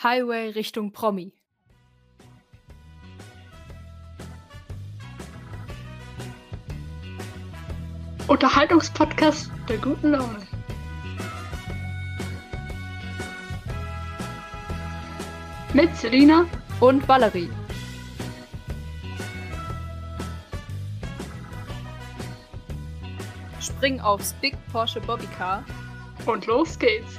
[0.00, 1.32] Highway Richtung Promi.
[8.28, 10.46] Unterhaltungspodcast der guten Laune.
[15.74, 16.46] Mit Selina
[16.78, 17.50] und Valerie.
[23.60, 25.64] Spring aufs Big Porsche Bobbycar
[26.24, 27.18] und los geht's.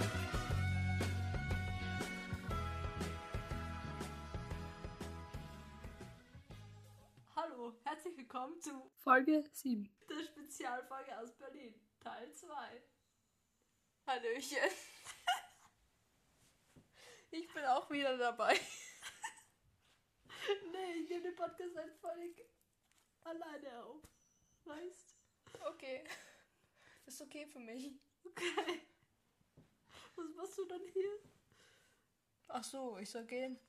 [9.20, 9.90] Folge 7.
[10.08, 12.82] der Spezialfolge aus Berlin, Teil 2.
[14.08, 14.58] Hallöchen.
[17.32, 18.58] Ich bin auch wieder dabei.
[20.72, 22.46] Nee, ich nehme den Podcast halt völlig
[23.26, 24.02] alleine auf.
[24.64, 25.18] Weißt?
[25.68, 26.06] Okay.
[27.06, 28.00] Ist okay für mich.
[28.24, 28.82] Okay.
[30.16, 31.12] Was machst du dann hier?
[32.48, 33.60] Ach so, ich soll gehen.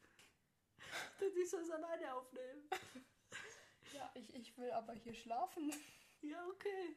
[1.20, 2.70] Denn ich soll es alleine aufnehmen.
[3.92, 5.72] Ja, ich, ich will aber hier schlafen.
[6.22, 6.96] Ja, okay.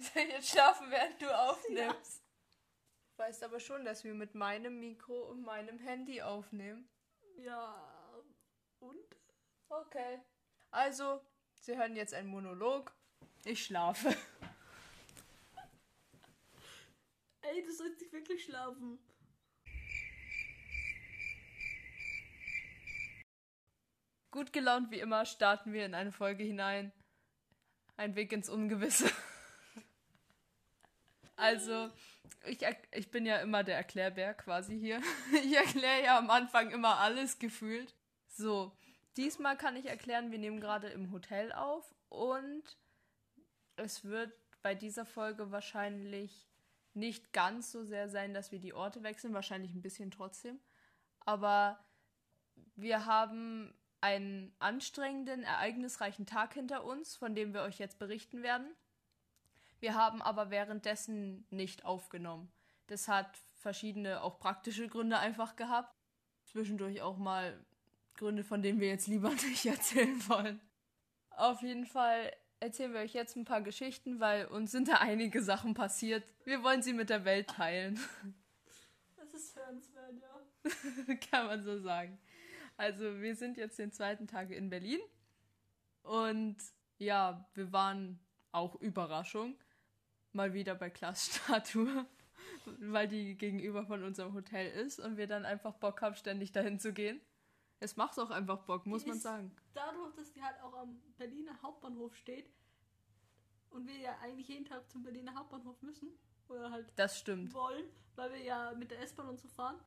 [0.00, 2.24] Soll ich jetzt schlafen, während du aufnimmst?
[3.12, 6.88] Du weißt aber schon, dass wir mit meinem Mikro und meinem Handy aufnehmen.
[7.36, 8.20] Ja.
[8.80, 9.16] Und?
[9.68, 10.20] Okay.
[10.72, 11.20] Also,
[11.60, 12.92] Sie hören jetzt einen Monolog.
[13.44, 14.16] Ich schlafe.
[17.42, 18.98] Ey, du sollst nicht wirklich schlafen.
[24.30, 26.92] Gut gelaunt wie immer starten wir in eine Folge hinein.
[27.96, 29.10] Ein Weg ins Ungewisse.
[31.40, 31.88] Also,
[32.46, 32.58] ich,
[32.90, 35.00] ich bin ja immer der Erklärbär quasi hier.
[35.32, 37.94] Ich erkläre ja am Anfang immer alles gefühlt.
[38.26, 38.76] So,
[39.16, 42.64] diesmal kann ich erklären, wir nehmen gerade im Hotel auf und
[43.76, 46.48] es wird bei dieser Folge wahrscheinlich
[46.92, 50.58] nicht ganz so sehr sein, dass wir die Orte wechseln, wahrscheinlich ein bisschen trotzdem.
[51.20, 51.78] Aber
[52.74, 58.68] wir haben einen anstrengenden, ereignisreichen Tag hinter uns, von dem wir euch jetzt berichten werden.
[59.80, 62.50] Wir haben aber währenddessen nicht aufgenommen.
[62.88, 65.94] Das hat verschiedene, auch praktische Gründe einfach gehabt.
[66.44, 67.64] Zwischendurch auch mal
[68.14, 70.60] Gründe, von denen wir jetzt lieber nicht erzählen wollen.
[71.30, 75.42] Auf jeden Fall erzählen wir euch jetzt ein paar Geschichten, weil uns sind da einige
[75.42, 76.24] Sachen passiert.
[76.44, 78.00] Wir wollen sie mit der Welt teilen.
[79.16, 81.14] Das ist hörenswert, ja.
[81.30, 82.18] Kann man so sagen.
[82.78, 85.00] Also, wir sind jetzt den zweiten Tag in Berlin.
[86.02, 86.56] Und
[86.98, 88.20] ja, wir waren
[88.52, 89.56] auch Überraschung.
[90.32, 92.06] Mal wieder bei Klassstatue.
[92.80, 96.78] Weil die gegenüber von unserem Hotel ist und wir dann einfach Bock haben, ständig dahin
[96.78, 97.20] zu gehen.
[97.80, 99.56] Es macht auch einfach Bock, muss Die man sagen.
[99.74, 102.48] Dadurch, dass die halt auch am Berliner Hauptbahnhof steht
[103.70, 106.10] und wir ja eigentlich jeden Tag zum Berliner Hauptbahnhof müssen
[106.48, 107.52] oder halt Das stimmt.
[107.54, 107.84] wollen,
[108.14, 109.80] weil wir ja mit der S-Bahn und so fahren.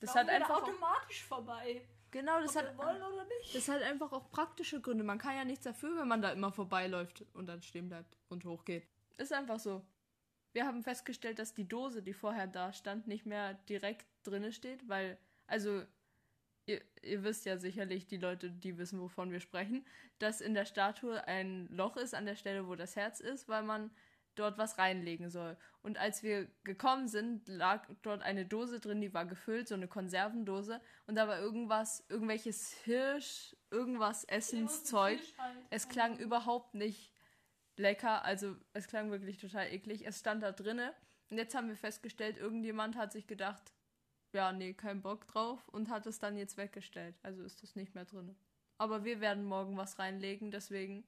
[0.00, 0.62] Das hat einfach.
[0.62, 1.86] Automatisch vorbei.
[2.10, 3.54] Genau, das ob hat, wollen oder nicht.
[3.54, 5.04] das hat einfach auch praktische Gründe.
[5.04, 8.44] Man kann ja nichts dafür, wenn man da immer vorbeiläuft und dann stehen bleibt und
[8.44, 8.86] hochgeht.
[9.18, 9.82] Ist einfach so.
[10.52, 14.88] Wir haben festgestellt, dass die Dose, die vorher da stand, nicht mehr direkt drinne steht,
[14.88, 15.16] weil,
[15.46, 15.84] also,
[16.66, 19.86] ihr, ihr wisst ja sicherlich, die Leute, die wissen, wovon wir sprechen,
[20.18, 23.62] dass in der Statue ein Loch ist an der Stelle, wo das Herz ist, weil
[23.62, 23.90] man
[24.34, 25.56] dort was reinlegen soll.
[25.82, 29.88] Und als wir gekommen sind, lag dort eine Dose drin, die war gefüllt, so eine
[29.88, 35.20] Konservendose, und da war irgendwas, irgendwelches Hirsch, irgendwas Essenszeug.
[35.70, 37.12] Es klang überhaupt nicht
[37.76, 40.06] lecker, also es klang wirklich total eklig.
[40.06, 40.94] Es stand da drinne
[41.30, 43.72] und jetzt haben wir festgestellt, irgendjemand hat sich gedacht,
[44.32, 47.18] ja, nee, kein Bock drauf und hat es dann jetzt weggestellt.
[47.22, 48.36] Also ist das nicht mehr drinne.
[48.78, 51.04] Aber wir werden morgen was reinlegen, deswegen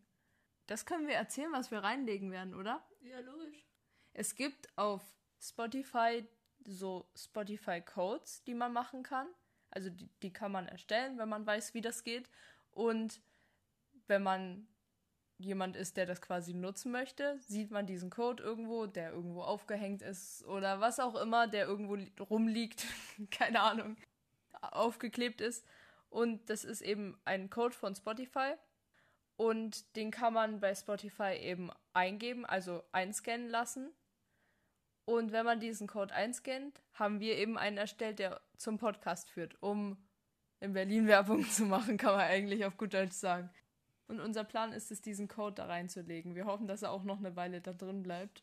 [0.66, 2.82] das können wir erzählen, was wir reinlegen werden, oder?
[3.02, 3.66] Ja, logisch.
[4.12, 5.02] Es gibt auf
[5.40, 6.26] Spotify
[6.64, 9.26] so Spotify-Codes, die man machen kann.
[9.70, 12.28] Also die, die kann man erstellen, wenn man weiß, wie das geht.
[12.70, 13.20] Und
[14.06, 14.68] wenn man
[15.38, 20.02] jemand ist, der das quasi nutzen möchte, sieht man diesen Code irgendwo, der irgendwo aufgehängt
[20.02, 22.86] ist oder was auch immer, der irgendwo li- rumliegt,
[23.30, 23.96] keine Ahnung,
[24.60, 25.66] aufgeklebt ist.
[26.10, 28.54] Und das ist eben ein Code von Spotify.
[29.52, 33.92] Und den kann man bei Spotify eben eingeben, also einscannen lassen.
[35.04, 39.62] Und wenn man diesen Code einscannt, haben wir eben einen erstellt, der zum Podcast führt,
[39.62, 39.98] um
[40.60, 43.50] in Berlin Werbung zu machen, kann man eigentlich auf gut Deutsch sagen.
[44.06, 46.34] Und unser Plan ist es, diesen Code da reinzulegen.
[46.34, 48.42] Wir hoffen, dass er auch noch eine Weile da drin bleibt.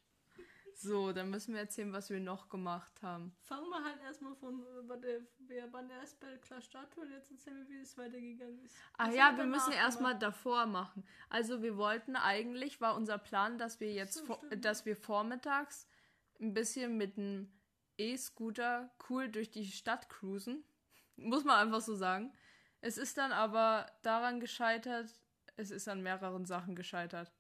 [0.82, 3.36] So, dann müssen wir erzählen, was wir noch gemacht haben.
[3.42, 7.30] Fangen wir halt erstmal von, warte, wir waren ja erst bei der Statue und jetzt
[7.30, 8.78] erzählen wir, wie es weitergegangen ist.
[8.98, 11.04] Ah Was ja, haben wir müssen erstmal davor machen.
[11.28, 15.86] Also wir wollten eigentlich, war unser Plan, dass wir jetzt, So, vor, dass wir vormittags
[16.40, 17.52] ein bisschen mit einem
[17.98, 20.64] E-Scooter cool durch die Stadt cruisen.
[21.18, 22.32] Muss man einfach so sagen.
[22.80, 25.14] Es ist dann aber daran gescheitert,
[25.58, 27.34] es ist an mehreren Sachen gescheitert.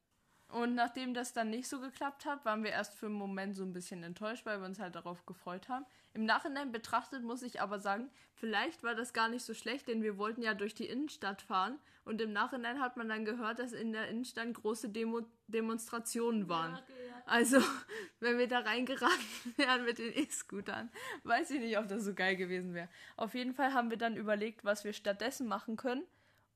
[0.49, 3.63] Und nachdem das dann nicht so geklappt hat, waren wir erst für einen Moment so
[3.63, 5.85] ein bisschen enttäuscht, weil wir uns halt darauf gefreut haben.
[6.15, 10.01] Im Nachhinein betrachtet muss ich aber sagen, vielleicht war das gar nicht so schlecht, denn
[10.01, 13.73] wir wollten ja durch die Innenstadt fahren und im Nachhinein hat man dann gehört, dass
[13.73, 16.73] in der Innenstadt große Demo Demonstrationen waren.
[16.73, 17.23] Ja, okay, ja.
[17.27, 17.59] Also,
[18.19, 19.19] wenn wir da reingeraten
[19.57, 20.89] wären mit den E-Scootern,
[21.25, 22.89] weiß ich nicht, ob das so geil gewesen wäre.
[23.17, 26.03] Auf jeden Fall haben wir dann überlegt, was wir stattdessen machen können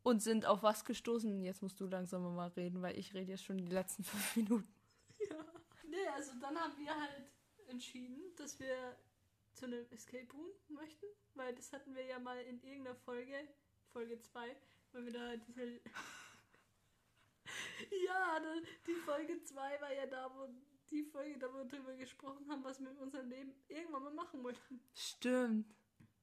[0.04, 1.42] und sind auf was gestoßen.
[1.42, 4.68] Jetzt musst du langsam mal reden, weil ich rede jetzt schon die letzten fünf Minuten.
[5.88, 7.32] Nee, also dann haben wir halt
[7.68, 8.98] entschieden, dass wir
[9.54, 11.06] zu einem Escape Room möchten,
[11.36, 13.48] weil das hatten wir ja mal in irgendeiner Folge,
[13.92, 14.56] Folge 2,
[14.92, 15.66] weil wir da diese.
[18.06, 18.42] ja,
[18.88, 20.50] die Folge 2 war ja da, wo
[20.90, 24.14] die Folge, da wo wir drüber gesprochen haben, was wir mit unserem Leben irgendwann mal
[24.14, 24.82] machen möchten.
[24.94, 25.68] Stimmt.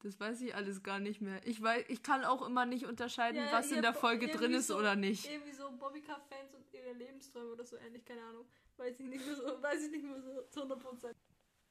[0.02, 1.46] Das weiß ich alles gar nicht mehr.
[1.46, 4.52] Ich weiß, ich kann auch immer nicht unterscheiden, Ja, was in der Bo- Folge drin
[4.54, 5.30] ist so- oder nicht.
[5.30, 8.46] Irgendwie so Bobbycar-Fans und ihre Lebensträume oder so ähnlich, keine Ahnung.
[8.78, 11.14] Weiß ich nicht mehr so, weiß ich nicht mehr so zu 100%.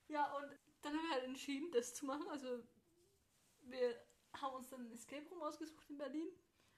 [0.09, 0.45] Ja, und
[0.81, 2.27] dann haben wir halt entschieden, das zu machen.
[2.29, 2.63] Also,
[3.61, 3.95] wir
[4.39, 6.27] haben uns dann ein Escape Room ausgesucht in Berlin.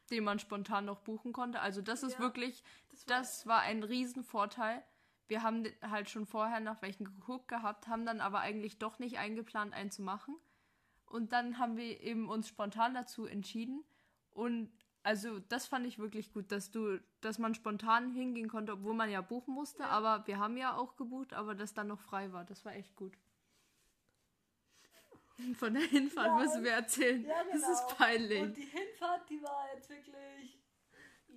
[0.09, 1.59] Den man spontan noch buchen konnte.
[1.61, 2.19] Also das ist Ja.
[2.19, 4.83] wirklich, Das war, das war ein Riesenvorteil.
[5.27, 9.17] Wir haben halt schon vorher nach welchen geguckt gehabt, haben dann aber eigentlich doch nicht
[9.19, 10.37] eingeplant, einen zu machen.
[11.11, 13.83] Und dann haben wir eben uns spontan dazu entschieden.
[14.31, 14.71] Und
[15.03, 19.09] also das fand ich wirklich gut, dass du, dass man spontan hingehen konnte, obwohl man
[19.09, 19.83] ja buchen musste.
[19.83, 19.89] Ja.
[19.89, 22.45] Aber wir haben ja auch gebucht, aber das dann noch frei war.
[22.45, 23.17] Das war echt gut.
[25.55, 27.25] Von der Hinfahrt Ja, müssen wir erzählen.
[27.25, 27.73] Ja, Das genau.
[27.73, 28.41] ist peinlich.
[28.43, 30.60] Und die Hinfahrt, die war jetzt wirklich.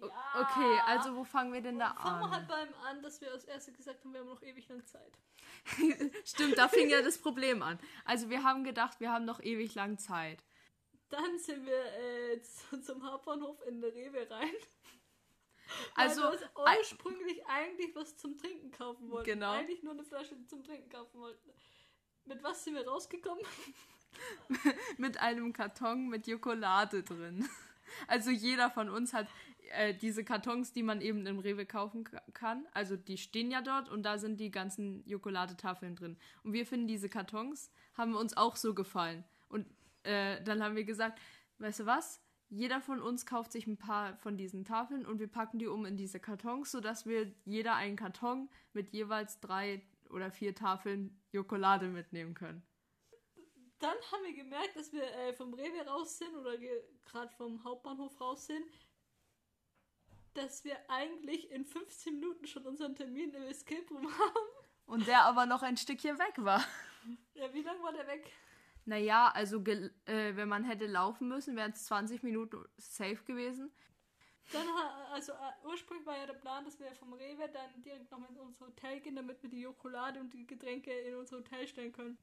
[0.09, 0.41] Ja.
[0.41, 2.31] Okay, also wo fangen wir denn da Fangen wir an?
[2.33, 5.19] halt beim an, dass wir als erstes gesagt haben, wir haben noch ewig lang Zeit.
[6.25, 7.79] Stimmt, da fing ja das Problem an.
[8.05, 10.45] Also wir haben gedacht, wir haben noch ewig lang Zeit.
[11.11, 11.85] Dann sind wir
[12.33, 14.51] äh, zu- zum Hauptbahnhof in der Rewe rein.
[15.95, 19.31] Also, weil wir uns ursprünglich eigentlich was zum Trinken kaufen wollten.
[19.31, 19.53] Genau.
[19.53, 21.51] Eigentlich nur eine Flasche zum Trinken kaufen wollten.
[22.27, 23.45] Mit was sind wir rausgekommen?
[24.99, 27.49] mit einem Karton mit Jokolade drin.
[28.09, 29.29] Also jeder von uns hat
[29.75, 32.67] äh, diese Kartons, die man eben im Rewe kaufen ka- kann.
[32.73, 36.17] Also die stehen ja dort und da sind die ganzen Jokoladetafeln drin.
[36.43, 39.25] Und wir finden diese Kartons haben uns auch so gefallen.
[39.49, 39.67] Und
[40.03, 41.21] äh, dann haben wir gesagt,
[41.59, 42.21] weißt du was?
[42.51, 45.87] Jeder von uns kauft sich ein paar von diesen Tafeln und wir packen die um
[45.87, 51.89] in diese Kartons, sodass wir jeder einen Karton mit jeweils drei oder vier Tafeln Jokolade
[51.89, 52.63] mitnehmen können.
[53.81, 56.57] Dann haben wir gemerkt, dass wir äh, vom Rewe raus sind oder
[57.05, 58.65] gerade vom Hauptbahnhof raus sind,
[60.35, 64.49] dass wir eigentlich in 15 Minuten schon unseren Termin im Escape Room haben.
[64.87, 66.65] Und der aber noch ein Stückchen weg war.
[67.35, 68.33] Ja, wie lange war der weg?
[68.87, 73.71] Naja, also äh, wenn man hätte laufen müssen, wären es 20 Minuten safe gewesen.
[74.53, 74.67] Dann,
[75.13, 78.39] also äh, ursprünglich war ja der Plan, dass wir vom Rewe dann direkt noch in
[78.39, 82.19] unser Hotel gehen, damit wir die Jokolade und die Getränke in unser Hotel stellen können.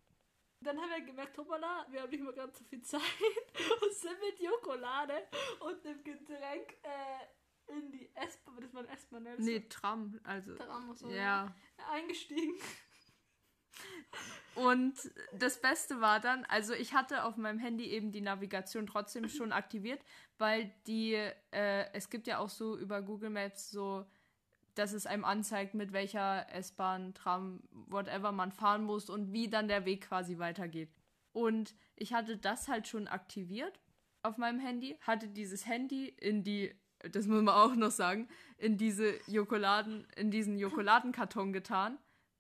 [0.62, 3.02] Dann haben wir gemerkt, hoppala, wir haben nicht mehr ganz so viel Zeit
[3.82, 5.28] und sind mit Jokolade
[5.60, 7.26] und dem Getränk äh,
[7.68, 9.36] in die S-Bahn, das war ein S-Bahn, ne?
[9.38, 10.56] Nee, Tram, also.
[10.56, 11.54] Tram oder so, Ja.
[11.92, 12.54] eingestiegen.
[14.56, 14.94] Und
[15.34, 19.52] das Beste war dann, also ich hatte auf meinem Handy eben die Navigation trotzdem schon
[19.54, 20.02] aktiviert,
[20.38, 21.14] weil die,
[21.52, 24.06] äh, es gibt ja auch so über Google Maps so,
[24.76, 29.68] dass es einem anzeigt, mit welcher S-Bahn, Tram, whatever man fahren muss und wie dann
[29.68, 30.94] der Weg quasi weitergeht.
[31.34, 33.80] Und ich hatte das halt schon aktiviert
[34.22, 36.74] auf meinem Handy, hatte dieses Handy in die,
[37.12, 38.28] das muss man auch noch sagen,
[38.58, 41.98] in diese Jokoladen, in diesen Jokoladenkarton getan,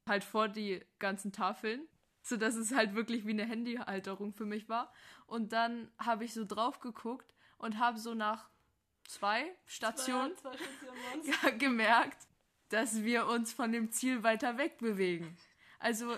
[0.07, 1.87] halt vor die ganzen Tafeln,
[2.21, 4.91] sodass es halt wirklich wie eine Handyhalterung für mich war.
[5.25, 8.49] Und dann habe ich so drauf geguckt und habe so nach
[9.05, 12.27] zwei Stationen Zwei, Stationen gemerkt,
[12.69, 15.35] dass wir uns von dem Ziel weiter weg bewegen.
[15.79, 16.15] Also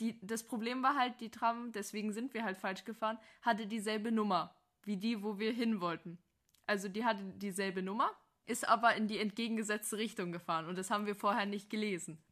[0.00, 4.12] die, das Problem war halt, die Tram, deswegen sind wir halt falsch gefahren, hatte dieselbe
[4.12, 6.18] Nummer wie die, wo wir hin wollten.
[6.66, 8.10] Also die hatte dieselbe Nummer,
[8.46, 12.22] ist aber in die entgegengesetzte Richtung gefahren und das haben wir vorher nicht gelesen.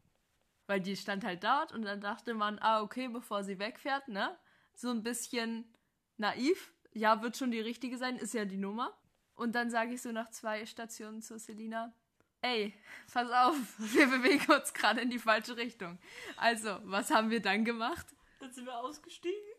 [0.66, 4.36] Weil die stand halt dort und dann dachte man, ah, okay, bevor sie wegfährt, ne?
[4.74, 5.72] So ein bisschen
[6.16, 6.72] naiv.
[6.92, 8.96] Ja, wird schon die richtige sein, ist ja die Nummer.
[9.34, 11.92] Und dann sage ich so nach zwei Stationen zu Selina,
[12.40, 12.72] ey,
[13.12, 15.98] pass auf, wir bewegen uns gerade in die falsche Richtung.
[16.36, 18.06] Also, was haben wir dann gemacht?
[18.38, 19.54] Dann sind wir ausgestiegen,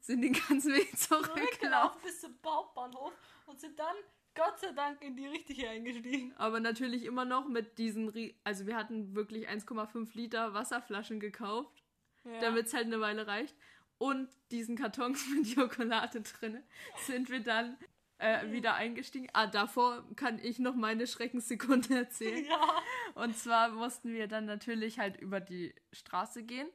[0.00, 1.42] Sind den ganzen Weg zurückgelaufen.
[1.42, 3.12] zurückgelaufen bis zum Hauptbahnhof
[3.50, 3.94] und sind dann
[4.34, 6.32] Gott sei Dank in die richtige eingestiegen.
[6.36, 11.82] Aber natürlich immer noch mit diesen, Rie- also wir hatten wirklich 1,5 Liter Wasserflaschen gekauft,
[12.24, 12.40] Ja.
[12.40, 13.56] damit es halt eine Weile reicht.
[13.98, 16.62] und diesen Kartons mit Schokolade drin
[17.06, 17.76] sind wir dann
[18.18, 19.28] äh, wieder eingestiegen.
[19.34, 22.44] Ah, davor kann ich noch meine Schreckenssekunde erzählen.
[22.46, 22.82] Ja.
[23.14, 26.68] Und zwar mussten wir dann natürlich halt über die Straße gehen.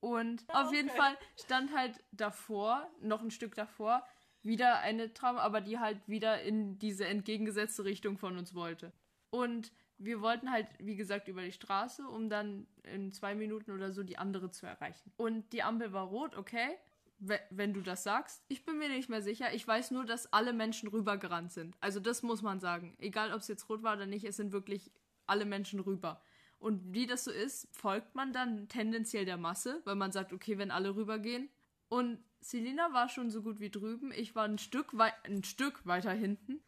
[0.00, 0.98] Und Ja, auf jeden okay.
[0.98, 4.06] Fall stand halt davor, noch ein Stück davor,
[4.42, 8.92] wieder eine Tram, aber die halt wieder in diese entgegengesetzte Richtung von uns wollte.
[9.30, 13.92] Und wir wollten halt, wie gesagt, über die Straße, um dann in zwei Minuten oder
[13.92, 15.12] so die andere zu erreichen.
[15.16, 16.70] Und die Ampel war rot, okay,
[17.18, 18.42] we- wenn du das sagst.
[18.48, 19.52] Ich bin mir nicht mehr sicher.
[19.52, 21.76] Ich weiß nur, dass alle Menschen rübergerannt sind.
[21.80, 22.96] Also das muss man sagen.
[22.98, 24.90] Egal, ob es jetzt rot war oder nicht, es sind wirklich
[25.26, 26.22] alle Menschen rüber.
[26.58, 30.58] Und wie das so ist, folgt man dann tendenziell der Masse, weil man sagt, okay,
[30.58, 31.50] wenn alle rübergehen.
[31.88, 34.12] Und Selina war schon so gut wie drüben.
[34.12, 36.62] Ich war ein Stück, wei ein Stück weiter hinten.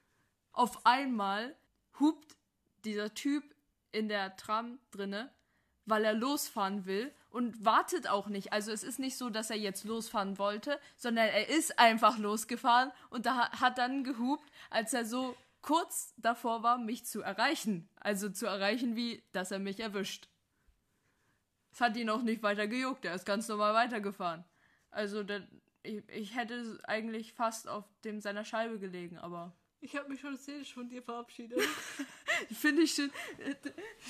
[0.53, 1.57] Auf einmal
[1.99, 2.37] hupt
[2.85, 3.43] dieser Typ
[3.91, 5.33] in der Tram drinne,
[5.87, 8.53] weil er losfahren will und wartet auch nicht.
[8.53, 12.93] Also es ist nicht so, dass er jetzt losfahren wollte, sondern er ist einfach losgefahren
[13.11, 17.89] und da hat dann gehupt, als er so kurz davor war, mich zu erreichen.
[17.97, 20.29] Also zu erreichen, wie dass er mich erwischt.
[21.73, 24.45] Es hat ihn auch nicht weiter gejuckt, er ist ganz normal weitergefahren.
[24.91, 25.49] Also der,
[25.83, 30.37] ich, ich hätte eigentlich fast auf dem seiner Scheibe gelegen, aber Ich habe mich schon
[30.37, 31.61] seelisch von dir verabschiedet.
[32.53, 33.11] Finde ich schön.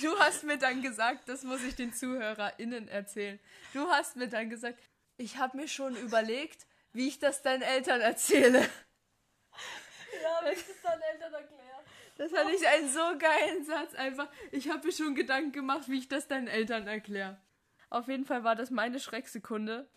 [0.01, 3.39] Du hast mir dann gesagt, das muss ich den ZuhörerInnen erzählen.
[3.73, 4.79] Du hast mir dann gesagt,
[5.17, 8.59] ich habe mir schon überlegt, wie ich das deinen Eltern erzähle.
[8.59, 11.85] ja, wie ich das deinen Eltern erklärt.
[12.17, 13.95] Das fand ich einen so geilen Satz.
[13.95, 17.41] Einfach, ich habe mir schon Gedanken gemacht, wie ich das deinen Eltern erkläre.
[17.89, 19.89] Auf jeden Fall war das meine Schrecksekunde.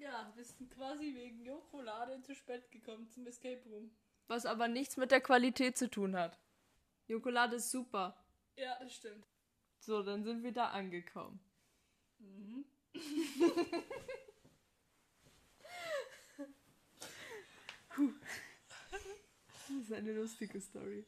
[0.00, 3.90] Ja, wir sind quasi wegen Jokolade zu spät gekommen zum Escape Room.
[4.28, 6.38] Was aber nichts mit der Qualität zu tun hat.
[7.06, 8.16] Jokolade ist super.
[8.56, 9.26] Ja, das stimmt.
[9.78, 11.38] So, dann sind wir da angekommen.
[12.18, 12.64] Mhm.
[19.68, 21.04] Das ist eine lustige Story.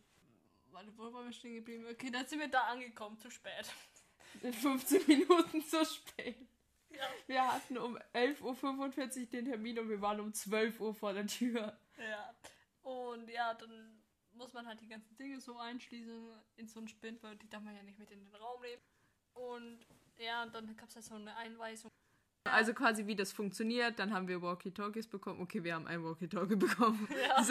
[0.71, 1.87] Warte, wo waren wir stehen geblieben?
[1.91, 3.73] Okay, dann sind wir da angekommen, zu spät.
[4.43, 6.37] In 15 Minuten zu spät.
[6.93, 7.09] Ja.
[7.27, 11.27] Wir hatten um 11.45 Uhr den Termin und wir waren um 12 Uhr vor der
[11.27, 11.77] Tür.
[11.99, 12.35] Ja.
[12.83, 17.23] Und ja, dann muss man halt die ganzen Dinge so einschließen in so einen Spind,
[17.23, 18.83] weil die darf man ja nicht mit in den Raum nehmen.
[19.35, 19.87] Und
[20.19, 21.91] ja, dann gab es halt so eine Einweisung.
[22.45, 23.99] Also quasi wie das funktioniert.
[23.99, 25.41] Dann haben wir Walkie-Talkies bekommen.
[25.41, 27.09] Okay, wir haben ein Walkie-Talkie bekommen.
[27.29, 27.45] Ja.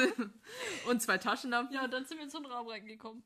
[0.89, 1.74] und zwei Taschenlampen.
[1.74, 3.24] Ja, dann sind wir in so einen Raum reingekommen.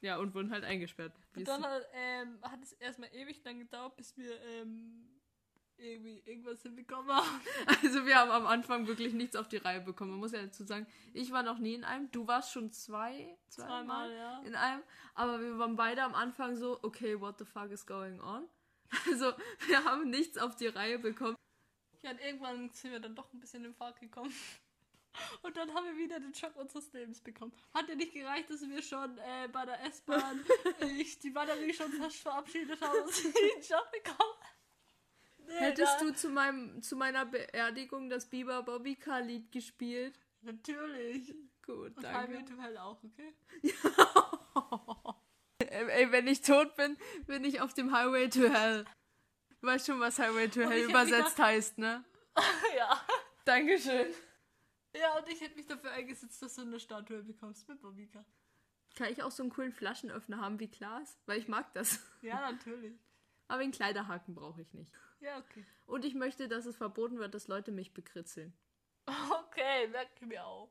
[0.00, 1.14] Ja, und wurden halt eingesperrt.
[1.34, 5.08] Und dann halt, ähm, hat es erstmal ewig lang gedauert, bis wir ähm,
[5.84, 7.40] irgendwie irgendwas hinbekommen haben.
[7.82, 10.12] Also wir haben am Anfang wirklich nichts auf die Reihe bekommen.
[10.12, 12.10] Man muss ja dazu sagen, ich war noch nie in einem.
[12.10, 14.42] Du warst schon zwei, zweimal Zweimal, ja.
[14.42, 14.82] in einem.
[15.14, 18.48] Aber wir waren beide am Anfang so, okay, what the fuck is going on?
[19.06, 19.32] Also
[19.66, 21.36] wir haben nichts auf die Reihe bekommen.
[22.02, 24.32] Ja, und irgendwann sind wir dann doch ein bisschen in Fahrt gekommen.
[25.42, 27.52] Und dann haben wir wieder den Schock unseres Lebens bekommen.
[27.72, 30.44] Hat ja nicht gereicht, dass wir schon äh, bei der S-Bahn
[31.22, 34.34] die Batterie schon fast verabschiedet haben und den Schock bekommen.
[35.46, 40.18] Nee, Hättest da- du zu, meinem, zu meiner Beerdigung das Biber Bobbycar Lied gespielt?
[40.42, 41.34] Natürlich.
[41.64, 42.18] Gut, Und danke.
[42.38, 43.34] Highway to Hell auch, okay?
[45.58, 46.96] Ey, ey, wenn ich tot bin,
[47.26, 48.84] bin ich auf dem Highway to Hell.
[49.60, 52.04] Du weißt schon, was Highway to Und Hell übersetzt heißt, ne?
[52.76, 53.00] ja.
[53.44, 54.06] Dankeschön.
[54.94, 58.24] Ja, und ich hätte mich dafür eingesetzt, dass du eine Statue bekommst mit Bobika.
[58.94, 61.18] Kann ich auch so einen coolen Flaschenöffner haben wie Klaas?
[61.26, 61.98] Weil ich mag das.
[62.22, 62.94] Ja, natürlich.
[63.48, 64.92] Aber den Kleiderhaken brauche ich nicht.
[65.20, 65.64] Ja, okay.
[65.86, 68.52] Und ich möchte, dass es verboten wird, dass Leute mich bekritzeln.
[69.46, 70.68] Okay, merke mir auch.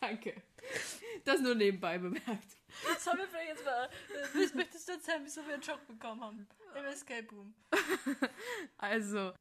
[0.00, 0.42] Danke.
[1.24, 2.56] Das nur nebenbei bemerkt.
[2.98, 3.84] Sollen wir vielleicht jetzt mal.
[3.84, 6.48] Äh, was möchtest du erzählen, wieso wir einen Schock bekommen haben?
[6.74, 7.54] Im Escape Room.
[8.78, 9.32] Also,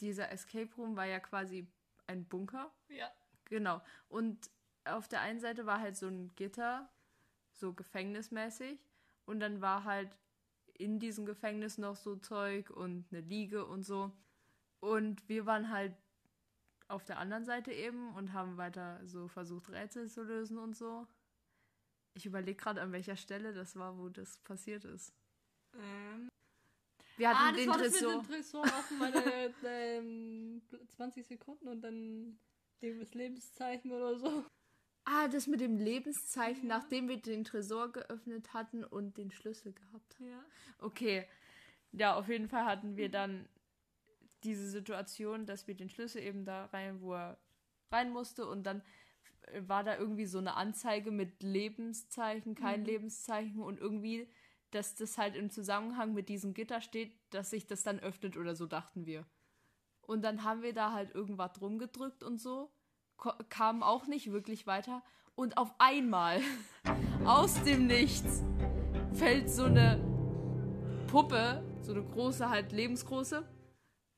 [0.00, 1.66] dieser Escape Room war ja quasi
[2.06, 2.72] ein Bunker.
[2.88, 3.10] Ja.
[3.46, 3.80] Genau.
[4.08, 4.50] Und
[4.84, 6.88] auf der einen Seite war halt so ein Gitter,
[7.52, 8.78] so gefängnismäßig.
[9.26, 10.10] Und dann war halt
[10.78, 14.12] in diesem Gefängnis noch so Zeug und eine Liege und so.
[14.80, 15.94] Und wir waren halt
[16.88, 21.06] auf der anderen Seite eben und haben weiter so versucht, Rätsel zu lösen und so.
[22.14, 25.12] Ich überlege gerade, an welcher Stelle das war, wo das passiert ist.
[25.74, 26.28] Ähm.
[27.16, 28.16] Wir hatten Ah, das den war das Tresor.
[28.16, 29.52] mit dem Tresor offen der,
[29.98, 30.62] ähm,
[30.96, 32.38] 20 Sekunden und dann
[32.80, 34.44] das Lebenszeichen oder so.
[35.10, 36.78] Ah, das mit dem Lebenszeichen, Ja.
[36.78, 40.16] nachdem wir den Tresor geöffnet hatten und den Schlüssel gehabt.
[40.20, 40.44] Ja.
[40.80, 41.26] Okay.
[41.92, 43.48] Ja, auf jeden Fall hatten wir dann
[44.44, 47.38] diese Situation, dass wir den Schlüssel eben da rein, wo er
[47.90, 48.82] rein musste und dann
[49.60, 52.86] war da irgendwie so eine Anzeige mit Lebenszeichen, kein Mhm.
[52.86, 54.28] Lebenszeichen und irgendwie,
[54.72, 58.54] dass das halt im Zusammenhang mit diesem Gitter steht, dass sich das dann öffnet oder
[58.54, 59.26] so dachten wir.
[60.02, 62.70] Und dann haben wir da halt irgendwas drum gedrückt und so.
[63.18, 65.02] Ko kam auch nicht wirklich weiter.
[65.34, 66.40] Und auf einmal,
[67.24, 68.42] aus dem Nichts,
[69.12, 70.00] fällt so eine
[71.08, 73.46] Puppe, so eine große, halt lebensgroße,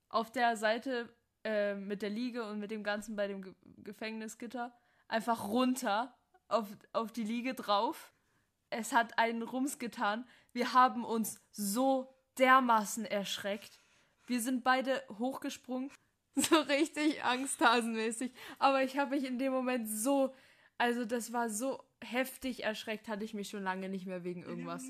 [0.09, 1.09] auf der Seite
[1.45, 4.77] äh, mit der Liege und mit dem Ganzen bei dem Ge Gefängnisgitter
[5.09, 6.15] einfach runter
[6.49, 8.13] auf, auf die Liege drauf.
[8.69, 10.27] Es hat einen Rums getan.
[10.53, 13.79] Wir haben uns so dermaßen erschreckt.
[14.27, 15.91] Wir sind beide hochgesprungen,
[16.35, 18.33] so richtig angsthasenmäßig.
[18.59, 20.35] Aber ich habe mich in dem Moment so,
[20.79, 24.85] also das war so heftig erschreckt, hatte ich mich schon lange nicht mehr wegen irgendwas.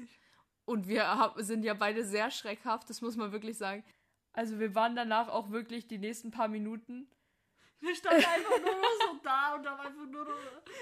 [0.65, 3.85] Und wir hab, sind ja beide sehr schreckhaft, das muss man wirklich sagen.
[4.33, 7.11] Also wir waren danach auch wirklich die nächsten paar Minuten.
[7.81, 10.39] Wir standen einfach nur noch so da und haben einfach nur noch.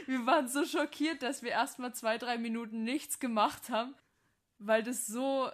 [0.06, 3.94] Wir waren so schockiert, dass wir erstmal zwei, drei Minuten nichts gemacht haben,
[4.58, 5.50] weil das so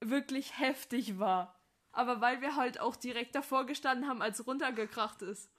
[0.00, 1.59] wirklich heftig war.
[1.92, 5.50] Aber weil wir halt auch direkt davor gestanden haben, als runtergekracht ist.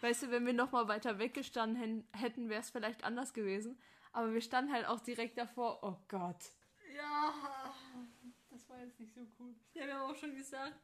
[0.00, 3.78] Weißt du, wenn wir nochmal weiter weggestanden hätten, wäre es vielleicht anders gewesen.
[4.12, 5.82] Aber wir standen halt auch direkt davor.
[5.82, 6.52] Oh Gott.
[6.94, 7.34] Ja,
[8.50, 9.54] das war jetzt nicht so cool.
[9.74, 10.74] Ja, wir haben auch schon gesagt,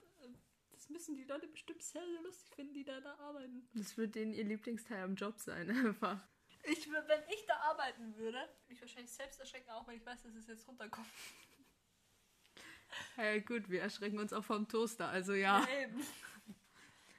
[0.81, 3.69] das müssen die Leute bestimmt sehr, sehr lustig finden, die da, da arbeiten.
[3.75, 6.19] Das wird denen ihr Lieblingsteil am Job sein, einfach.
[6.65, 10.23] Ich, wenn ich da arbeiten würde, würde ich wahrscheinlich selbst erschrecken, auch wenn ich weiß,
[10.23, 11.07] dass es jetzt runterkommt.
[13.17, 15.67] Hey, gut, wir erschrecken uns auch vom Toaster, also ja.
[15.83, 16.03] Eben.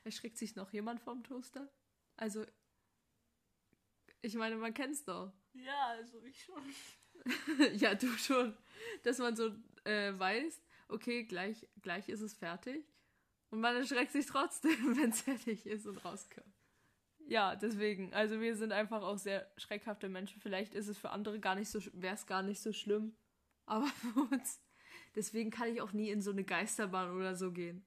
[0.04, 1.70] Erschreckt sich noch jemand vom Toaster?
[2.18, 2.46] Also,
[4.22, 5.32] ich meine, man kennt's doch.
[5.54, 6.63] Ja, also ich schon.
[7.75, 8.56] ja, du schon.
[9.04, 9.51] Dass man so
[9.84, 12.86] äh, weiß, okay, gleich, gleich ist es fertig.
[13.50, 16.56] Und man erschreckt sich trotzdem, wenn es fertig ist und rauskommt.
[17.28, 18.13] Ja, deswegen.
[18.13, 20.42] Also wir sind einfach auch sehr schreckhafte Menschen.
[20.42, 23.16] Vielleicht ist es für andere gar nicht so, wäre es gar nicht so schlimm.
[23.66, 24.60] Aber für uns.
[25.15, 27.86] Deswegen kann ich auch nie in so eine Geisterbahn oder so gehen.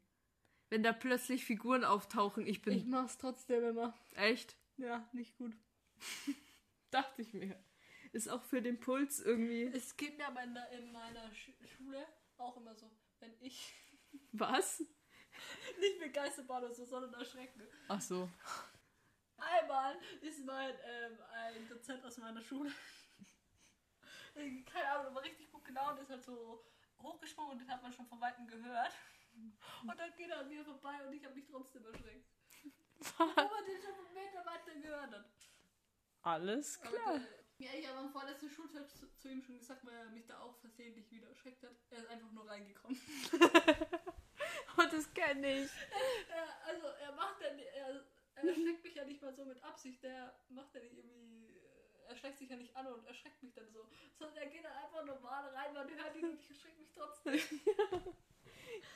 [0.70, 3.94] Wenn da plötzlich Figuren auftauchen, ich bin Ich mach's trotzdem immer.
[4.14, 5.54] echt, Ja, nicht gut.
[6.90, 7.58] dachte ich mir.
[8.12, 9.64] Ist auch für den Puls irgendwie.
[9.74, 13.72] Es geht mir aber in, der, in meiner Sch Schule auch immer so, wenn ich
[14.32, 14.80] Was?
[15.80, 17.62] nicht begeistert oder so, sondern erschrecken.
[17.88, 18.28] Ach so.
[19.36, 22.70] Einmal ist mein ähm, ein Dozent aus meiner Schule,
[24.66, 26.64] keine Ahnung, aber richtig gut genau und ist halt so
[27.02, 28.92] hochgesprungen und den hat man schon von Weitem gehört.
[29.82, 32.30] Und dann geht er an mir vorbei und ich habe mich trotzdem erschreckt.
[33.18, 35.24] Obwohl man den schon einen Meter weiter gehört hat.
[36.22, 37.20] Alles klar.
[37.58, 40.38] Ja, ich habe am vorletzten Schultag zu, zu ihm schon gesagt, weil er mich da
[40.40, 41.74] auch versehentlich wieder erschreckt hat.
[41.90, 42.96] Er ist einfach nur reingekommen.
[44.76, 45.70] Und das kenne ich.
[46.28, 48.04] Er, also er macht nicht, er,
[48.34, 51.33] er erschreckt mich ja nicht mal so mit Absicht, der macht ja nicht irgendwie,
[52.08, 53.88] er schreckt sich ja nicht an und erschreckt mich dann so,
[54.18, 57.40] sondern er geht dann einfach normal rein, man hört ihn und ich erschrecke mich trotzdem.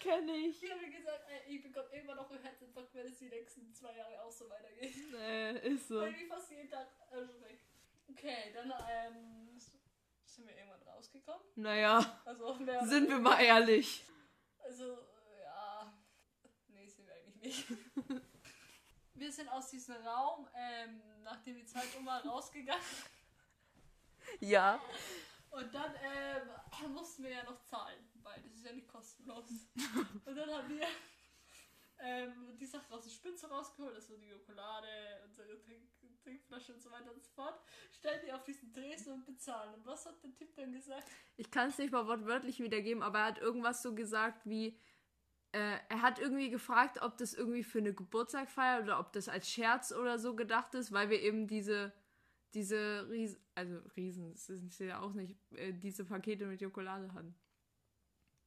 [0.00, 0.62] Kenne ich.
[0.62, 3.72] Ich habe mir gesagt, ey, ich bekomme immer noch einen Herzinfarkt, wenn es die nächsten
[3.74, 4.94] zwei Jahre auch so weitergeht.
[5.14, 6.00] Äh, ist so.
[6.00, 7.64] Weil ich fast jeden Tag erschreckt.
[8.08, 9.58] Okay, dann ähm,
[10.24, 11.42] sind wir irgendwann rausgekommen.
[11.56, 14.04] Naja, Also sind wir mal ehrlich.
[14.58, 14.98] Also,
[15.42, 15.92] ja.
[16.68, 17.68] Nee, sind wir eigentlich nicht.
[19.18, 22.82] wir sind aus diesem Raum, ähm, nachdem die Zeit um war, rausgegangen.
[24.40, 24.80] Ja.
[25.50, 29.46] Und dann ähm, mussten wir ja noch zahlen, weil das ist ja nicht kostenlos.
[30.26, 30.86] Und dann haben wir
[32.00, 34.86] ähm, die Sachen aus der Spitze rausgeholt, also die Schokolade,
[35.26, 35.88] unsere Trink
[36.22, 37.58] Trinkflasche und so weiter und so fort.
[37.92, 39.74] Stellen die auf diesen Tresen und bezahlen.
[39.74, 41.06] Und was hat der Typ dann gesagt?
[41.36, 44.78] Ich kann es nicht mal wortwörtlich wiedergeben, aber er hat irgendwas so gesagt wie,
[45.52, 49.50] äh, er hat irgendwie gefragt, ob das irgendwie für eine Geburtstagsfeier oder ob das als
[49.50, 51.92] Scherz oder so gedacht ist, weil wir eben diese,
[52.54, 57.34] diese Riesen, also Riesen, das sind ja auch nicht, äh, diese Pakete mit Schokolade hatten.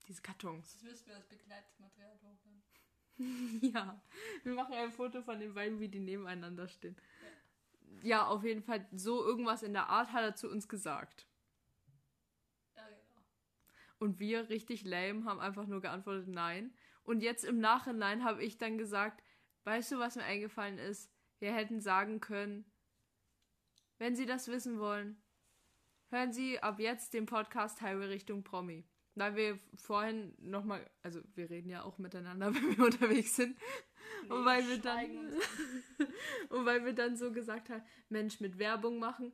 [0.08, 0.74] Diese Kartons.
[0.74, 2.62] Das müssen wir als Begleitmaterial hochladen.
[3.62, 4.02] Ja,
[4.44, 6.96] wir machen ein Foto von den beiden, wie die nebeneinander stehen.
[8.02, 11.28] Ja, auf jeden Fall so irgendwas in der Art hat er zu uns gesagt.
[12.76, 13.22] Ja, genau.
[14.00, 16.74] Und wir, richtig lame, haben einfach nur geantwortet Nein.
[17.04, 19.24] Und jetzt im Nachhinein habe ich dann gesagt,
[19.64, 21.12] weißt du, was mir eingefallen ist?
[21.40, 22.66] Wir hätten sagen können,
[23.98, 25.22] wenn Sie das wissen wollen,
[26.10, 28.86] hören Sie ab jetzt den Podcast Highway Richtung Promi.
[29.16, 33.58] Weil wir vorhin nochmal, also wir reden ja auch miteinander, wenn wir unterwegs sind.
[34.30, 35.10] Und weil wir dann,
[36.50, 39.34] und weil wir dann so gesagt haben, Mensch, mit Werbung machen,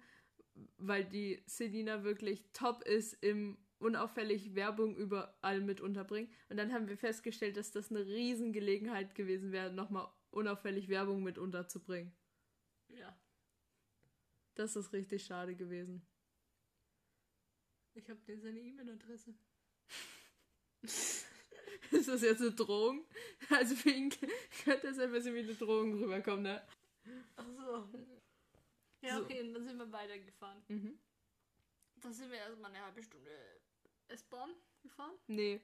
[0.77, 6.31] weil die Selina wirklich top ist im unauffällig Werbung überall mit unterbringen.
[6.49, 11.37] Und dann haben wir festgestellt, dass das eine Riesengelegenheit gewesen wäre, nochmal unauffällig Werbung mit
[11.37, 12.11] unterzubringen.
[12.89, 13.17] Ja.
[14.55, 16.05] Das ist richtig schade gewesen.
[17.93, 19.33] Ich habe dir seine E-Mail-Adresse.
[21.91, 23.05] Ist das jetzt eine Drohung?
[23.49, 24.09] Also für ihn
[24.63, 26.61] könnte das ein bisschen wie eine Drohung rüberkommen, ne?
[27.35, 27.89] Ach so.
[29.01, 30.61] Ja, okay, dann sind wir weitergefahren.
[30.67, 30.99] Mhm.
[32.01, 33.29] Dann sind wir erstmal eine halbe Stunde
[34.09, 35.15] S-Bahn gefahren.
[35.27, 35.61] Nee.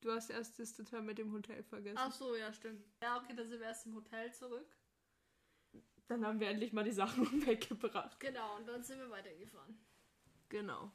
[0.00, 1.98] Du hast erst das Detail mit dem Hotel vergessen.
[1.98, 2.84] Ach so, ja, stimmt.
[3.02, 4.76] Ja, okay, dann sind wir erst im Hotel zurück.
[6.06, 8.18] Dann haben wir endlich mal die Sachen weggebracht.
[8.18, 9.78] Genau, und dann sind wir weitergefahren.
[10.48, 10.90] Genau.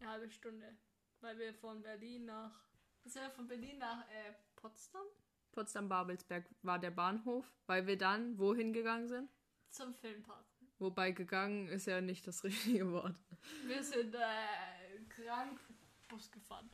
[0.00, 0.76] Eine halbe Stunde.
[1.20, 2.64] Weil wir von Berlin nach.
[3.04, 5.06] Sind wir von Berlin nach äh, Potsdam?
[5.52, 9.30] Potsdam-Babelsberg war der Bahnhof, weil wir dann wohin gegangen sind?
[9.70, 10.44] Zum Filmpark.
[10.78, 13.14] Wobei gegangen ist ja nicht das richtige Wort.
[13.66, 15.60] Wir sind äh, krank
[16.10, 16.70] Bus gefahren.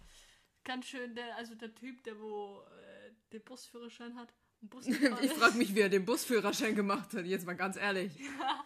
[0.65, 4.35] Ganz schön, der, also der Typ, der wo äh, den Busführerschein hat.
[4.61, 4.87] Bus
[5.23, 7.25] Ich frage mich, wie er den Busführerschein gemacht hat.
[7.25, 8.13] Jetzt mal ganz ehrlich.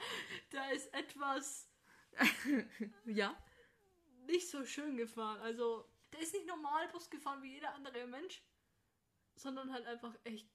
[0.52, 1.68] der ist etwas
[3.04, 3.37] Ja?
[4.26, 5.40] nicht so schön gefahren.
[5.40, 8.42] Also, der ist nicht normal Bus gefahren wie jeder andere Mensch,
[9.37, 10.48] sondern halt einfach echt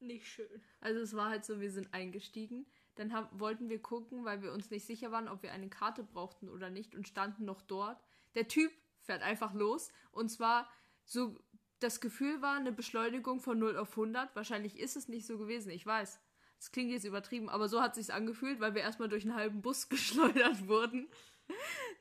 [0.00, 0.62] nicht schön.
[0.80, 2.66] Also es war halt so, wir sind eingestiegen.
[2.94, 6.02] Dann haben, wollten wir gucken, weil wir uns nicht sicher waren, ob wir eine Karte
[6.02, 8.02] brauchten oder nicht und standen noch dort.
[8.34, 10.68] Der Typ fährt einfach los und zwar
[11.04, 11.36] so,
[11.80, 14.36] das Gefühl war eine Beschleunigung von 0 auf 100.
[14.36, 16.20] Wahrscheinlich ist es nicht so gewesen, ich weiß.
[16.58, 19.62] Das klingt jetzt übertrieben, aber so hat sich's angefühlt, weil wir erstmal durch einen halben
[19.62, 21.08] Bus geschleudert wurden.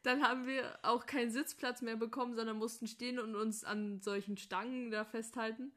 [0.03, 4.37] Dann haben wir auch keinen Sitzplatz mehr bekommen, sondern mussten stehen und uns an solchen
[4.37, 5.71] Stangen da festhalten.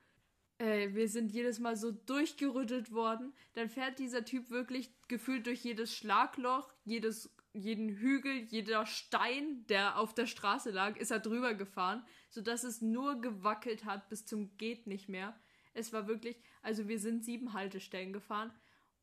[0.59, 3.33] Äh, wir sind jedes Mal so durchgerüttelt worden.
[3.55, 9.99] Dann fährt dieser Typ wirklich gefühlt durch jedes Schlagloch, jedes, jeden Hügel, jeder Stein, der
[9.99, 14.57] auf der Straße lag, ist er drüber gefahren, sodass es nur gewackelt hat bis zum
[14.57, 15.39] geht nicht mehr.
[15.75, 18.53] Es war wirklich, also wir sind sieben Haltestellen gefahren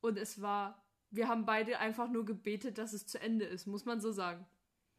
[0.00, 3.84] und es war, wir haben beide einfach nur gebetet, dass es zu Ende ist, muss
[3.84, 4.46] man so sagen.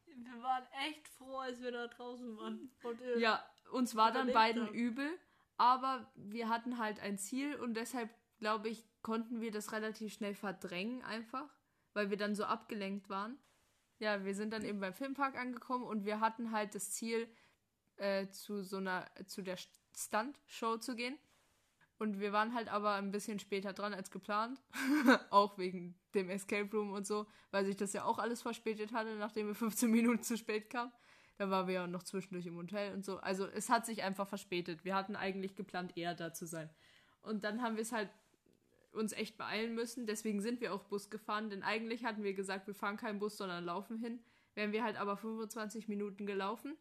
[0.06, 2.72] Wir waren echt froh, als wir da draußen waren.
[2.84, 4.76] Und, äh, Ja, uns war dann beiden haben.
[4.76, 5.10] übel,
[5.58, 8.10] aber wir hatten halt ein Ziel und deshalb,
[8.40, 11.50] glaube ich, konnten wir das relativ schnell verdrängen einfach,
[11.94, 13.38] weil wir dann so abgelenkt waren.
[14.00, 17.28] Ja, wir sind dann eben beim Filmpark angekommen und wir hatten halt das Ziel,
[17.98, 19.58] äh, zu so einer, zu der
[19.96, 21.18] Stunt-Show zu gehen.
[22.00, 24.60] Und wir waren halt aber ein bisschen später dran als geplant.
[25.30, 29.16] auch wegen dem Escape Room und so, weil sich das ja auch alles verspätet hatte,
[29.18, 30.92] nachdem wir 15 Minuten zu spät kamen.
[31.38, 33.18] Da waren wir ja noch zwischendurch im Hotel und so.
[33.18, 34.84] Also es hat sich einfach verspätet.
[34.84, 36.72] Wir hatten eigentlich geplant, eher da zu sein.
[37.22, 38.10] Und dann haben wir es halt
[38.92, 40.06] uns echt beeilen müssen.
[40.06, 43.38] Deswegen sind wir auch Bus gefahren, denn eigentlich hatten wir gesagt, wir fahren keinen Bus,
[43.38, 44.20] sondern laufen hin.
[44.54, 46.78] Wären wir halt aber 25 Minuten gelaufen.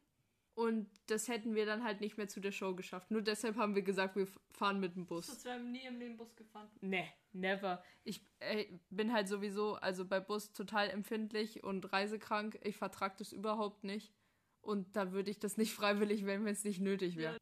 [0.54, 3.10] Und das hätten wir dann halt nicht mehr zu der Show geschafft.
[3.10, 5.26] Nur deshalb haben wir gesagt, wir fahren mit dem Bus.
[5.26, 6.68] Sonst wären wir nie im Leben Bus gefahren.
[6.80, 7.82] Nee, never.
[8.04, 12.58] Ich äh, bin halt sowieso, also bei Bus total empfindlich und reisekrank.
[12.62, 14.12] Ich vertrag das überhaupt nicht.
[14.60, 17.34] Und da würde ich das nicht freiwillig wählen, wenn es nicht nötig wäre.
[17.34, 17.40] Ja.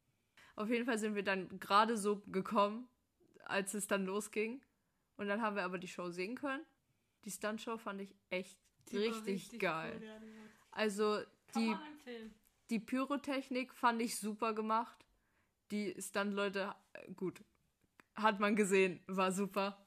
[0.55, 2.87] Auf jeden Fall sind wir dann gerade so gekommen,
[3.49, 4.61] als es dann losging.
[5.17, 6.65] Und dann haben wir aber die Show sehen können.
[7.25, 8.57] Die Stuntshow fand ich echt
[8.91, 9.93] war richtig, geil.
[9.97, 10.21] cool, ja,
[10.71, 11.19] Also
[11.55, 11.75] die,
[12.69, 15.05] die Pyrotechnik fand ich super gemacht.
[15.71, 17.43] Die Stunt-Leute, äh, gut,
[18.15, 19.85] hat man gesehen, war super.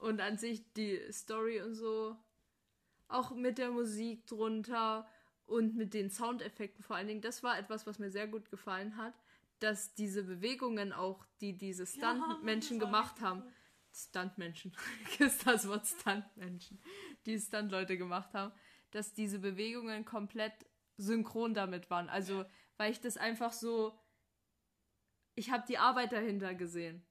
[0.00, 2.16] Und an sich die Story und so,
[3.08, 5.06] auch mit der Musik drunter
[5.46, 8.96] und mit den Soundeffekten vor allen Dingen, das war etwas, was mir sehr gut gefallen
[8.96, 9.14] hat,
[9.60, 13.44] dass diese Bewegungen auch, die diese Stunt-Menschen war gemacht haben.
[13.92, 14.76] Stuntmenschen,
[15.18, 16.80] ist das Wort Stuntmenschen,
[17.26, 18.52] die Stuntleute gemacht haben,
[18.90, 20.52] dass diese Bewegungen komplett
[20.96, 22.08] synchron damit waren.
[22.08, 22.44] Also,
[22.76, 23.98] weil ich das einfach so,
[25.34, 27.04] ich habe die Arbeit dahinter gesehen.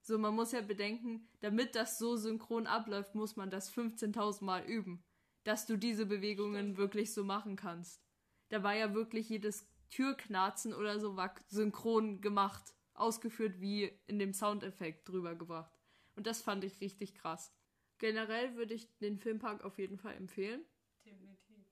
[0.00, 4.64] So, man muss ja bedenken, damit das so synchron abläuft, muss man das 15.000 Mal
[4.64, 5.02] üben,
[5.44, 6.78] dass du diese Bewegungen Stimmt.
[6.78, 8.02] wirklich so machen kannst.
[8.50, 14.32] Da war ja wirklich jedes Türknarzen oder so war synchron gemacht, ausgeführt wie in dem
[14.32, 15.78] Soundeffekt drüber gebracht.
[16.16, 17.52] Und das fand ich richtig krass.
[17.98, 20.64] Generell würde ich den Filmpark auf jeden Fall empfehlen.
[21.04, 21.64] Definitiv.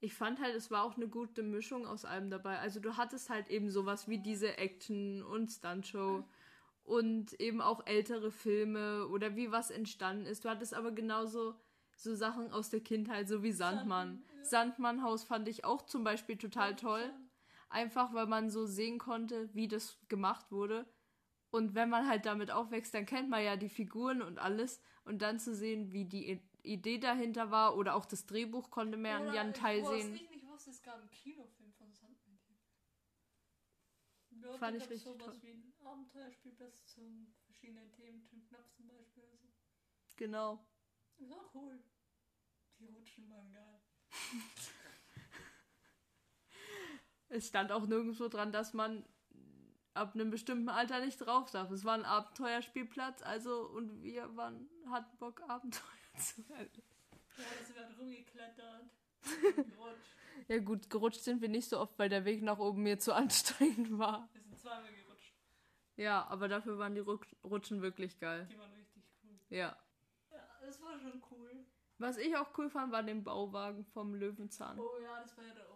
[0.00, 2.58] Ich fand halt, es war auch eine gute Mischung aus allem dabei.
[2.58, 6.28] Also du hattest halt eben sowas wie diese Action- und Stuntshow
[6.84, 10.44] und eben auch ältere Filme oder wie was entstanden ist.
[10.44, 11.54] Du hattest aber genauso
[11.96, 14.18] so Sachen aus der Kindheit, so wie Sandmann.
[14.18, 14.44] Sandmann, ja.
[14.44, 17.10] Sandmann-Haus fand ich auch zum Beispiel total toll.
[17.68, 20.86] Einfach weil man so sehen konnte, wie das gemacht wurde.
[21.50, 24.80] Und wenn man halt damit aufwächst, dann kennt man ja die Figuren und alles.
[25.04, 29.22] Und dann zu sehen, wie die Idee dahinter war oder auch das Drehbuch konnte man
[29.22, 30.14] Oder ja einen Teil was sehen.
[30.14, 32.56] ich nicht wusste, es gab einen Kinofilm von Sandman hier.
[34.50, 35.42] Ja, Fand ich gab's richtig sowas toll.
[35.42, 39.22] wie ein Abenteuerspielplatz zu verschiedenen Themen, Tim Knopf zum Beispiel.
[39.22, 39.48] oder So.
[40.16, 40.66] Genau.
[41.18, 41.82] Das war cool.
[42.78, 43.80] Die Rutschen waren geil.
[47.28, 49.04] Es stand auch nirgendwo dran, dass man
[49.94, 51.70] ab einem bestimmten Alter nicht drauf darf.
[51.70, 55.82] Es war ein Abenteuerspielplatz, also und wir waren, hatten Bock, Abenteuer
[56.18, 56.82] zu erleben.
[57.36, 58.84] Ja, also wir haben rumgeklettert.
[59.56, 60.16] gerutscht.
[60.48, 63.12] Ja gut, gerutscht sind wir nicht so oft, weil der Weg nach oben mir zu
[63.14, 64.28] anstrengend war.
[64.32, 65.34] Wir sind zweimal gerutscht.
[65.96, 68.46] Ja, aber dafür waren die Rutschen wirklich geil.
[68.50, 69.38] Die waren richtig cool.
[69.48, 69.76] Ja.
[70.30, 71.64] Ja, das war schon cool.
[71.98, 74.78] Was ich auch cool fand, war den Bauwagen vom Löwenzahn.
[74.78, 75.75] Oh ja, das war ja der?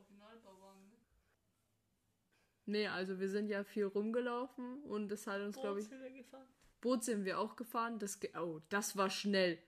[2.70, 6.46] Nee, also wir sind ja viel rumgelaufen und das hat uns, glaube ich, gefahren.
[6.80, 7.98] Boot sind wir auch gefahren.
[7.98, 9.58] Das, ge- oh, das war schnell.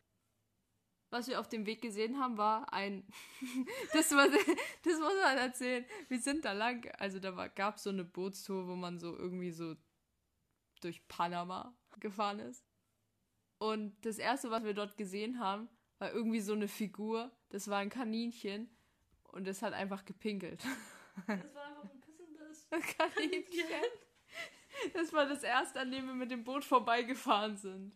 [1.11, 3.07] Was wir auf dem Weg gesehen haben, war ein.
[3.93, 4.27] das, war,
[4.85, 5.85] das muss man erzählen.
[6.09, 6.91] Wir sind da lang.
[6.99, 9.75] Also da gab es so eine Bootstour, wo man so irgendwie so
[10.81, 12.65] durch Panama gefahren ist.
[13.59, 17.31] Und das erste, was wir dort gesehen haben, war irgendwie so eine Figur.
[17.51, 18.71] Das war ein Kaninchen.
[19.25, 20.63] Und es hat einfach gepinkelt.
[21.27, 22.01] Das war einfach ein
[22.81, 23.91] Kaninchen.
[24.95, 27.93] Das war das erste, an dem wir mit dem Boot vorbeigefahren sind.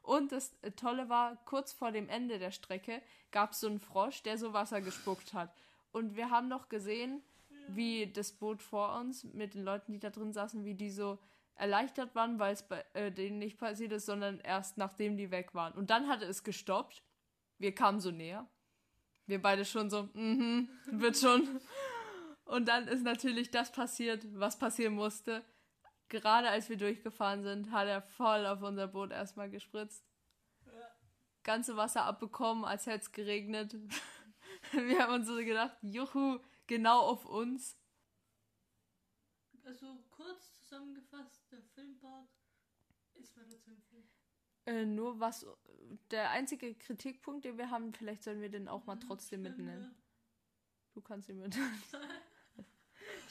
[0.00, 3.78] Und das äh, Tolle war, kurz vor dem Ende der Strecke gab es so einen
[3.78, 5.54] Frosch, der so Wasser gespuckt hat.
[5.92, 7.22] Und wir haben noch gesehen,
[7.68, 11.18] wie das Boot vor uns mit den Leuten, die da drin saßen, wie die so
[11.54, 15.54] erleichtert waren, weil es bei äh, denen nicht passiert ist, sondern erst nachdem die weg
[15.54, 15.72] waren.
[15.74, 17.02] Und dann hatte es gestoppt.
[17.58, 18.48] Wir kamen so näher.
[19.26, 21.60] Wir beide schon so, mhm, wird schon.
[22.44, 25.44] Und dann ist natürlich das passiert, was passieren musste.
[26.08, 30.04] Gerade als wir durchgefahren sind, hat er voll auf unser Boot erstmal gespritzt.
[30.66, 30.94] Ja.
[31.42, 33.74] Ganze Wasser abbekommen, als hätte es geregnet.
[34.72, 37.78] Wir haben uns so gedacht, juhu, genau auf uns.
[39.64, 42.28] Also kurz zusammengefasst, der Filmpark
[43.14, 44.08] ist weiter zu empfehlen.
[44.66, 45.46] Äh, nur was,
[46.10, 49.94] der einzige Kritikpunkt, den wir haben, vielleicht sollen wir den auch mal trotzdem Stimmt, mitnehmen.
[50.92, 51.82] Du kannst ihn mitnehmen.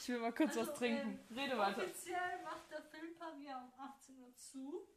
[0.02, 1.24] Ich will mal kurz was Also, trinken.
[1.30, 1.84] ähm, Rede weiter.
[1.84, 4.88] Offiziell macht der Filmpark ja um 18 Uhr zu.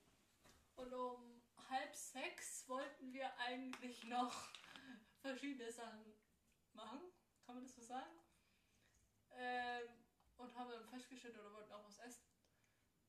[0.77, 4.49] Und um halb sechs wollten wir eigentlich noch
[5.21, 6.11] verschiedene Sachen
[6.73, 7.01] machen.
[7.45, 8.09] Kann man das so sagen?
[9.37, 9.89] Ähm,
[10.37, 12.25] und haben dann festgestellt, oder wollten auch was essen.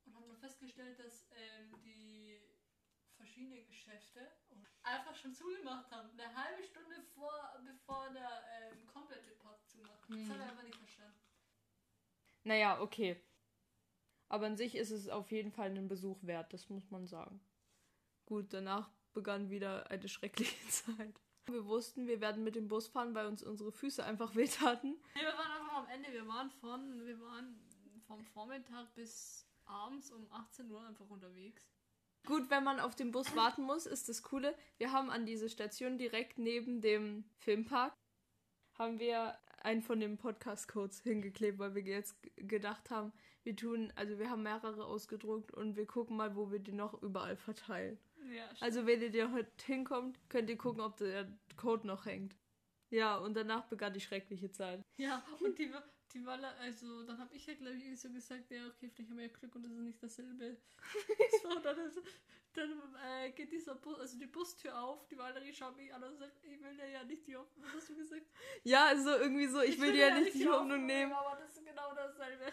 [0.05, 2.43] Und haben dann festgestellt, dass ähm, die
[3.17, 4.31] verschiedenen Geschäfte
[4.83, 6.11] einfach schon zugemacht haben.
[6.11, 10.11] Eine halbe Stunde vor, bevor der ähm, komplette Park zumacht.
[10.11, 10.31] Das Hm.
[10.33, 11.26] hat er einfach nicht verstanden.
[12.47, 13.21] Naja, okay.
[14.29, 17.41] Aber an sich ist es auf jeden Fall einen Besuch wert, das muss man sagen.
[18.25, 21.21] Gut, danach begann wieder eine schreckliche Zeit.
[21.47, 24.97] Wir wussten, wir werden mit dem Bus fahren, weil uns unsere Füße einfach wehtaten.
[25.15, 26.13] Nee, wir waren einfach am Ende.
[26.13, 27.59] Wir waren von, wir waren
[28.07, 31.63] vom Vormittag bis abends um 18 Uhr einfach unterwegs.
[32.27, 34.57] Gut, wenn man auf den Bus warten muss, ist das Coole.
[34.79, 37.93] Wir haben an diese Station direkt neben dem Filmpark
[38.79, 43.13] haben wir einen von den Podcast-Codes hingeklebt, weil wir jetzt gedacht haben,
[43.43, 47.01] wir tun, also wir haben mehrere ausgedruckt und wir gucken mal, wo wir die noch
[47.03, 47.99] überall verteilen.
[48.35, 52.37] Ja, Also wenn ihr heute hinkommt, könnt ihr gucken, ob der Code noch hängt.
[52.91, 54.83] Ja, und danach begann die schreckliche Zeit.
[54.97, 55.71] ja und die,
[56.17, 59.19] die war, also dann habe ich ja glaube ich so gesagt, ja okay, vielleicht haben
[59.19, 60.57] wir ja Glück und das ist nicht dasselbe.
[61.43, 62.01] so, dann ist,
[62.55, 66.17] dann äh, geht dieser Bus, also die Bustür auf, die Valerie schaut mich an und
[66.17, 68.27] sagt, ich will dir ja nicht die Hoffnung, was hast du gesagt?
[68.65, 71.13] Ja, also irgendwie so, ich, will dir ja nicht die Hoffnung nehmen.
[71.13, 72.53] Aber das ist genau dasselbe.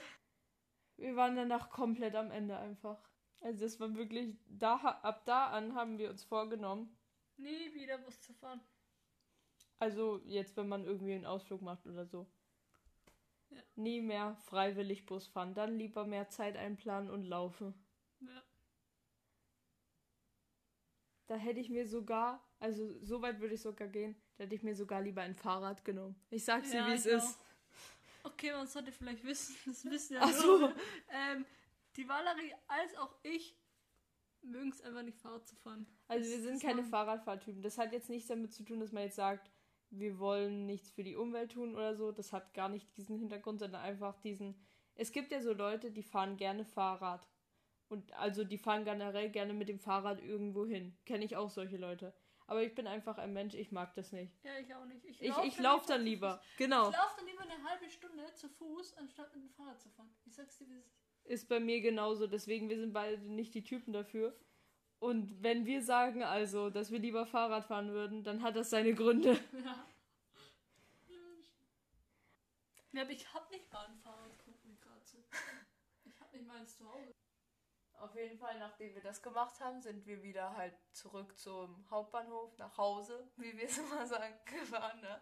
[0.97, 3.09] Wir waren danach komplett am Ende einfach.
[3.39, 6.97] Also das war wirklich, da, ab da an haben wir uns vorgenommen,
[7.37, 8.61] Nie wieder Bus zu fahren.
[9.79, 12.29] also jetzt, wenn man irgendwie einen Ausflug macht oder so,
[13.55, 13.61] Ja.
[13.75, 17.73] nie mehr freiwillig Bus fahren, dann lieber mehr Zeit einplanen und laufen.
[18.21, 18.43] Ja.
[21.27, 24.63] Da hätte ich mir sogar, also so weit würde ich sogar gehen, da hätte ich
[24.63, 26.15] mir sogar lieber ein Fahrrad genommen.
[26.29, 27.39] Ich sag's dir, Ja, wie es ist.
[28.23, 30.71] Okay, man sollte vielleicht wissen, das wissen ja Ach so.
[31.09, 31.45] Ähm,
[31.95, 33.55] die Valerie als auch ich
[34.41, 35.85] mögen es einfach nicht Fahrrad zu fahren.
[36.07, 37.61] Also wir Das sind ist keine Fahrradfahrtypen.
[37.61, 39.49] Das hat jetzt nichts damit zu tun, dass man jetzt sagt,
[39.97, 42.11] wir wollen nichts für die Umwelt tun oder so.
[42.11, 44.55] Das hat gar nicht diesen Hintergrund, sondern einfach diesen.
[44.95, 47.27] Es gibt ja so Leute, die fahren gerne Fahrrad.
[47.89, 50.97] Und also die fahren generell gerne mit dem Fahrrad irgendwo hin.
[51.05, 52.13] Kenne ich auch solche Leute.
[52.47, 54.33] Aber ich bin einfach ein Mensch, ich mag das nicht.
[54.43, 55.05] Ja, ich auch nicht.
[55.05, 56.37] Ich, Ich, lauf ich laufe dann zu lieber.
[56.37, 56.57] Fuß.
[56.57, 56.89] Genau.
[56.89, 60.13] Ich laufe dann lieber eine halbe Stunde zu Fuß, anstatt mit dem Fahrrad zu fahren.
[60.25, 61.03] Ich sag's dir, wie es ist.
[61.25, 62.27] Ist bei mir genauso.
[62.27, 64.37] Deswegen, wir sind beide nicht die Typen dafür.
[65.03, 68.93] Und wenn wir sagen also, dass wir lieber Fahrrad fahren würden, dann hat das seine
[68.95, 69.37] Gründe.
[69.51, 69.85] Ja.
[72.93, 75.17] Ja, aber ich hab nicht mal ein Fahrrad, guck mir gerade so.
[76.05, 77.11] Ich hab nicht mal eins zu Hause.
[77.95, 82.57] Auf jeden Fall, nachdem wir das gemacht haben, sind wir wieder halt zurück zum Hauptbahnhof,
[82.57, 85.01] nach Hause, wie wir es immer sagen, gefahren.
[85.01, 85.21] Ne?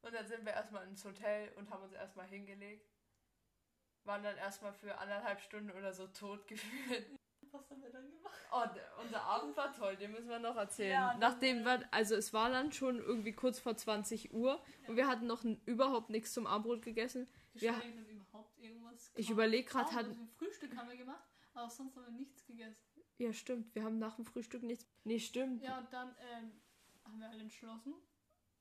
[0.00, 2.90] Und dann sind wir erstmal ins Hotel und haben uns erstmal hingelegt.
[4.02, 7.18] waren dann erstmal für anderthalb Stunden oder so tot gefühlt.
[7.58, 8.34] Was haben wir dann gemacht?
[8.52, 10.92] Oh, unser Abend war toll, den müssen wir noch erzählen.
[10.92, 14.96] Ja, Nachdem äh, wir, also es war dann schon irgendwie kurz vor 20 Uhr und
[14.96, 17.28] wir hatten noch überhaupt nichts zum Abendbrot gegessen.
[17.54, 20.08] Wir- denn überhaupt irgendwas Ich überlege gerade, hatten.
[20.08, 22.76] also Frühstück haben wir gemacht, aber sonst haben wir nichts gegessen.
[23.18, 24.86] Ja, stimmt, wir haben nach dem Frühstück nichts.
[25.04, 25.62] Nee, stimmt.
[25.62, 26.52] Ja, und dann ähm,
[27.04, 27.94] haben wir alle entschlossen,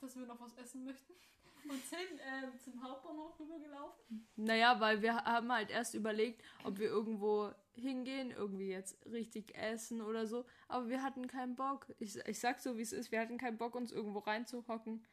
[0.01, 1.13] dass wir noch was essen möchten.
[1.69, 4.25] Und sind ähm, zum Hauptbahnhof rübergelaufen.
[4.38, 10.01] Naja, weil wir haben halt erst überlegt, ob wir irgendwo hingehen, irgendwie jetzt richtig essen
[10.01, 10.45] oder so.
[10.67, 11.87] Aber wir hatten keinen Bock.
[11.99, 13.11] Ich, ich sag so, wie es ist.
[13.11, 15.05] Wir hatten keinen Bock, uns irgendwo reinzuhocken,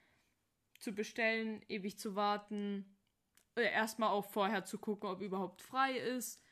[0.80, 2.96] zu bestellen, ewig zu warten.
[3.56, 6.42] Äh, Erstmal auch vorher zu gucken, ob überhaupt frei ist.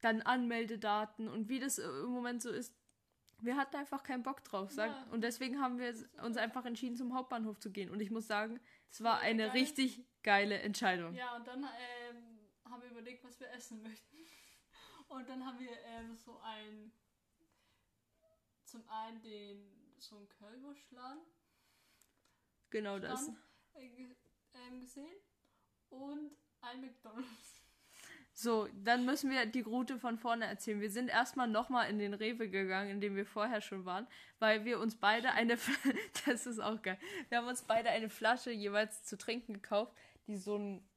[0.00, 2.74] Dann Anmeldedaten und wie das im Moment so ist.
[3.42, 4.70] Wir hatten einfach keinen Bock drauf.
[4.70, 5.06] Sag, Ja.
[5.12, 7.90] Und deswegen haben wir uns einfach entschieden, zum Hauptbahnhof zu gehen.
[7.90, 9.50] Und ich muss sagen, es war war eine geil.
[9.52, 11.14] richtig geile Entscheidung.
[11.14, 12.38] Ja, und dann ähm,
[12.70, 14.16] haben wir überlegt, was wir essen möchten.
[15.10, 16.92] Und dann haben wir ähm, so ein.
[18.64, 19.96] Zum einen den.
[19.98, 21.22] so einen Kölbuschladen
[22.70, 23.22] Genau das.
[23.22, 23.38] Stand,
[23.74, 24.14] äh,
[24.54, 25.16] ähm, gesehen.
[25.88, 27.60] Und ein McDonalds.
[28.32, 30.80] So, dann müssen wir die Route von vorne erzählen.
[30.80, 34.06] Wir sind erstmal nochmal in den Rewe gegangen, in dem wir vorher schon waren,
[34.38, 35.58] weil wir uns beide eine,
[36.26, 39.92] das ist auch geil, wir haben uns beide eine Flasche jeweils zu trinken gekauft,
[40.26, 40.88] die so ein,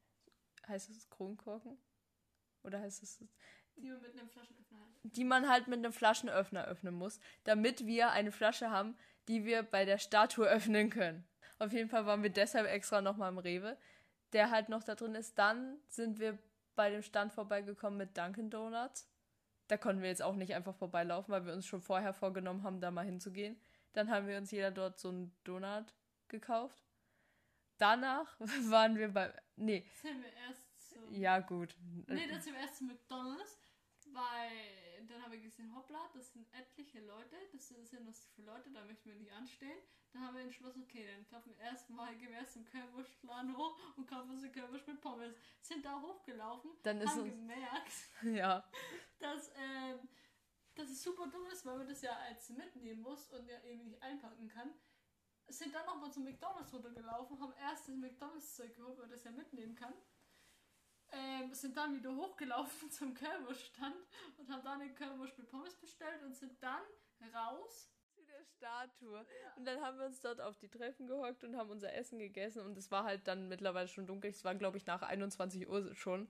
[0.68, 1.76] heißt es Kronkorken?
[2.62, 3.22] Oder heißt es,
[3.76, 5.10] Die wir mit einem Flaschenöffner hatten.
[5.12, 8.96] die man halt mit einem Flaschenöffner öffnen muss, damit wir eine Flasche haben,
[9.28, 11.26] die wir bei der Statue öffnen können.
[11.58, 13.76] Auf jeden Fall waren wir deshalb extra nochmal im Rewe,
[14.32, 15.38] der halt noch da drin ist.
[15.38, 16.38] Dann sind wir
[16.74, 19.08] bei dem Stand vorbeigekommen mit Dunkin' Donuts.
[19.68, 22.80] Da konnten wir jetzt auch nicht einfach vorbeilaufen, weil wir uns schon vorher vorgenommen haben,
[22.80, 23.58] da mal hinzugehen.
[23.92, 25.94] Dann haben wir uns jeder dort so einen Donut
[26.28, 26.76] gekauft.
[27.78, 28.36] Danach
[28.68, 29.32] waren wir bei.
[29.56, 30.63] Nee, Sind wir erst
[31.10, 31.76] ja, gut.
[32.08, 33.58] Nee, dann sind wir erst zu McDonalds,
[34.12, 38.14] weil dann haben wir gesehen, hoppla, das sind etliche Leute, das sind, das sind noch
[38.14, 39.78] so viele Leute, da möchten wir nicht anstehen.
[40.12, 43.76] Dann haben wir entschlossen, okay, dann kaufen wir erstmal gehen wir erst zum Currywurstladen hoch
[43.96, 45.34] und kaufen uns eine Currywurst mit Pommes.
[45.60, 48.64] Sind da hochgelaufen, Dann ist haben gemerkt, Ja.
[49.18, 50.08] dass, ähm,
[50.76, 53.84] dass es super dumm ist, weil man das ja als mitnehmen muss und ja eben
[53.84, 54.72] nicht einpacken kann.
[55.48, 59.32] Sind dann nochmal zum McDonalds runtergelaufen, haben erst das McDonalds-Zeug geholt, weil man das ja
[59.32, 59.92] mitnehmen kann.
[61.14, 63.94] Ähm, sind dann wieder hochgelaufen zum Currywurststand
[64.38, 66.82] und haben dann den Currywurst mit Pommes bestellt und sind dann
[67.32, 67.90] raus.
[68.14, 69.24] zu der Statue.
[69.56, 72.62] Und dann haben wir uns dort auf die Treppen gehockt und haben unser Essen gegessen.
[72.64, 74.30] Und es war halt dann mittlerweile schon dunkel.
[74.30, 76.28] Es war, glaube ich, nach 21 Uhr schon.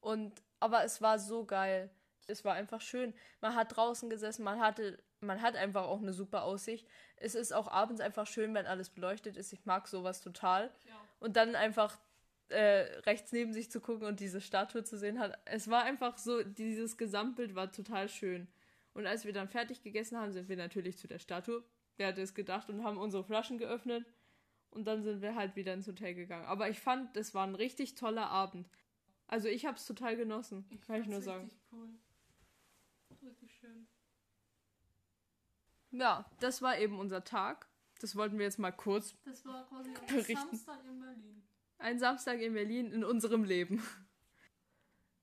[0.00, 1.90] Und, aber es war so geil.
[2.26, 3.14] Es war einfach schön.
[3.40, 6.86] Man hat draußen gesessen, man hatte, man hat einfach auch eine super Aussicht.
[7.16, 9.52] Es ist auch abends einfach schön, wenn alles beleuchtet ist.
[9.52, 10.72] Ich mag sowas total.
[10.86, 10.94] Ja.
[11.18, 11.98] Und dann einfach
[12.50, 15.38] äh, rechts neben sich zu gucken und diese Statue zu sehen hat.
[15.44, 18.48] Es war einfach so, dieses Gesamtbild war total schön.
[18.92, 21.64] Und als wir dann fertig gegessen haben, sind wir natürlich zu der Statue.
[21.96, 24.04] Wer hätte es gedacht und haben unsere Flaschen geöffnet.
[24.70, 26.44] Und dann sind wir halt wieder ins Hotel gegangen.
[26.46, 28.68] Aber ich fand, das war ein richtig toller Abend.
[29.26, 31.44] Also ich habe es total genossen, Ich kann ich nur sagen.
[31.44, 31.88] Richtig cool.
[33.22, 33.86] Richtig schön.
[35.92, 37.68] Ja, das war eben unser Tag.
[38.00, 39.14] Das wollten wir jetzt mal kurz.
[39.24, 40.56] Das war quasi Berichten.
[40.56, 41.42] Samstag in Berlin.
[41.82, 43.82] Ein Samstag in Berlin in unserem Leben.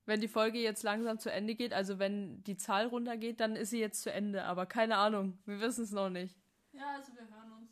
[0.07, 3.69] Wenn die Folge jetzt langsam zu Ende geht, also wenn die Zahl runtergeht, dann ist
[3.69, 4.43] sie jetzt zu Ende.
[4.43, 6.35] Aber keine Ahnung, wir wissen es noch nicht.
[6.71, 7.69] Ja, also wir hören uns.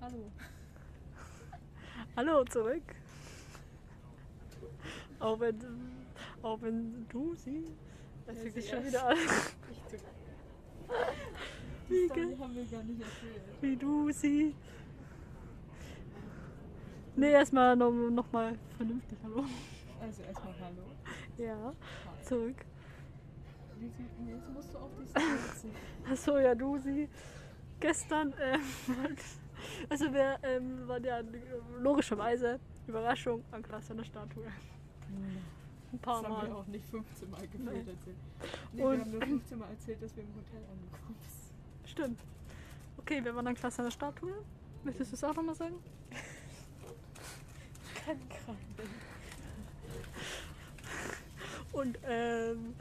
[0.00, 0.30] Hallo.
[2.16, 2.84] Hallo zurück.
[5.22, 5.56] Auch wenn,
[6.42, 7.64] auch wenn du sie.
[8.26, 9.16] Das Ja, fängt sie sich schon wieder an.
[11.88, 12.10] Wie,
[13.60, 14.54] wie du sie.
[17.16, 19.18] Nee, erstmal noch, noch mal vernünftig.
[19.22, 19.44] Hallo.
[20.00, 20.82] Also erstmal Hallo.
[21.36, 21.72] Ja,
[22.22, 22.64] zurück.
[24.26, 25.70] Jetzt musst du auf die sitzen.
[26.10, 27.08] Achso, ja, du sie.
[27.78, 28.60] Gestern, ähm,
[29.90, 31.20] also wir ähm, waren ja
[31.78, 34.46] logischerweise, Überraschung, an Klasse an der Statue.
[35.92, 36.56] Ein paar Das haben wir Mal.
[36.60, 38.16] auch nicht 15 Mal gefühlt erzählt.
[38.72, 41.90] Nee, Und- wir haben nur 15 Mal erzählt, dass wir im Hotel angekommen sind.
[41.90, 42.20] Stimmt.
[42.98, 44.32] Okay, wir waren an Klasse an der Statue.
[44.84, 45.74] Möchtest du es auch nochmal sagen?
[48.04, 48.58] Kann gerade.
[51.72, 52.74] Und ähm,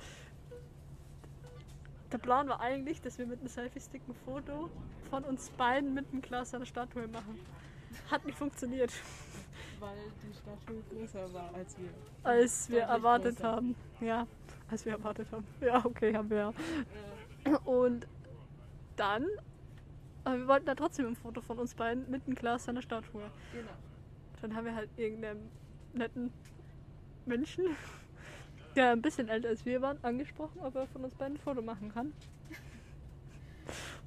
[2.11, 4.69] der Plan war eigentlich, dass wir mit einem Selfie-Stick ein Foto
[5.09, 7.39] von uns beiden mit einem Glas an der Statue machen.
[8.09, 8.91] Hat nicht funktioniert,
[9.81, 11.89] Weil die Statue größer war als wir.
[12.23, 13.51] als wir erwartet größer.
[13.51, 13.75] haben.
[13.99, 14.27] Ja.
[14.69, 15.45] als wir erwartet haben.
[15.59, 17.57] Ja, okay, haben wir ja.
[17.65, 18.07] Und
[18.95, 19.25] dann,
[20.23, 23.23] aber wir wollten da trotzdem ein Foto von uns beiden mit einem Glas seiner Statue.
[23.53, 23.71] Genau.
[24.41, 25.49] Dann haben wir halt irgendeinen
[25.93, 26.31] netten
[27.25, 27.65] Menschen,
[28.75, 31.61] der ein bisschen älter als wir waren, angesprochen, ob er von uns beiden ein Foto
[31.61, 32.13] machen kann.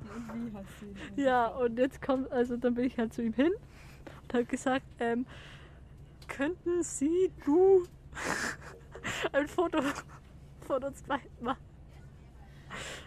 [0.01, 1.25] Und wie hast du ihn?
[1.25, 3.53] Ja, und jetzt kommt, also dann bin ich halt zu ihm hin
[4.23, 5.27] und habe gesagt, ähm,
[6.29, 7.85] könnten Sie, du,
[9.33, 9.81] ein Foto
[10.67, 11.63] von uns beiden machen?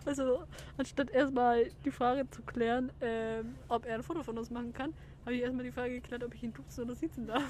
[0.05, 0.45] Also,
[0.77, 4.93] anstatt erstmal die Frage zu klären, ähm, ob er ein Foto von uns machen kann,
[5.25, 7.43] habe ich erstmal die Frage geklärt, ob ich ihn duzen oder sitzen darf.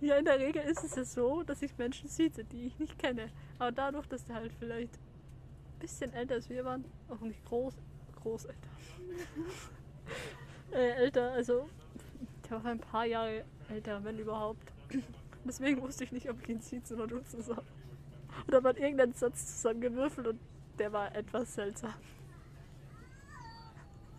[0.00, 2.98] Ja, in der Regel ist es ja so, dass ich Menschen sieze, die ich nicht
[2.98, 3.30] kenne.
[3.58, 7.74] Aber dadurch, dass der halt vielleicht ein bisschen älter als wir waren, auch nicht groß,
[8.16, 8.68] groß älter.
[10.72, 11.68] Äh, älter, also
[12.48, 14.72] der war ein paar Jahre älter, wenn überhaupt.
[15.44, 17.62] Deswegen wusste ich nicht, ob ich ihn siezen oder duzen soll.
[18.46, 20.40] Und da war irgendein Satz zusammengewürfelt und
[20.78, 21.94] der war etwas seltsam.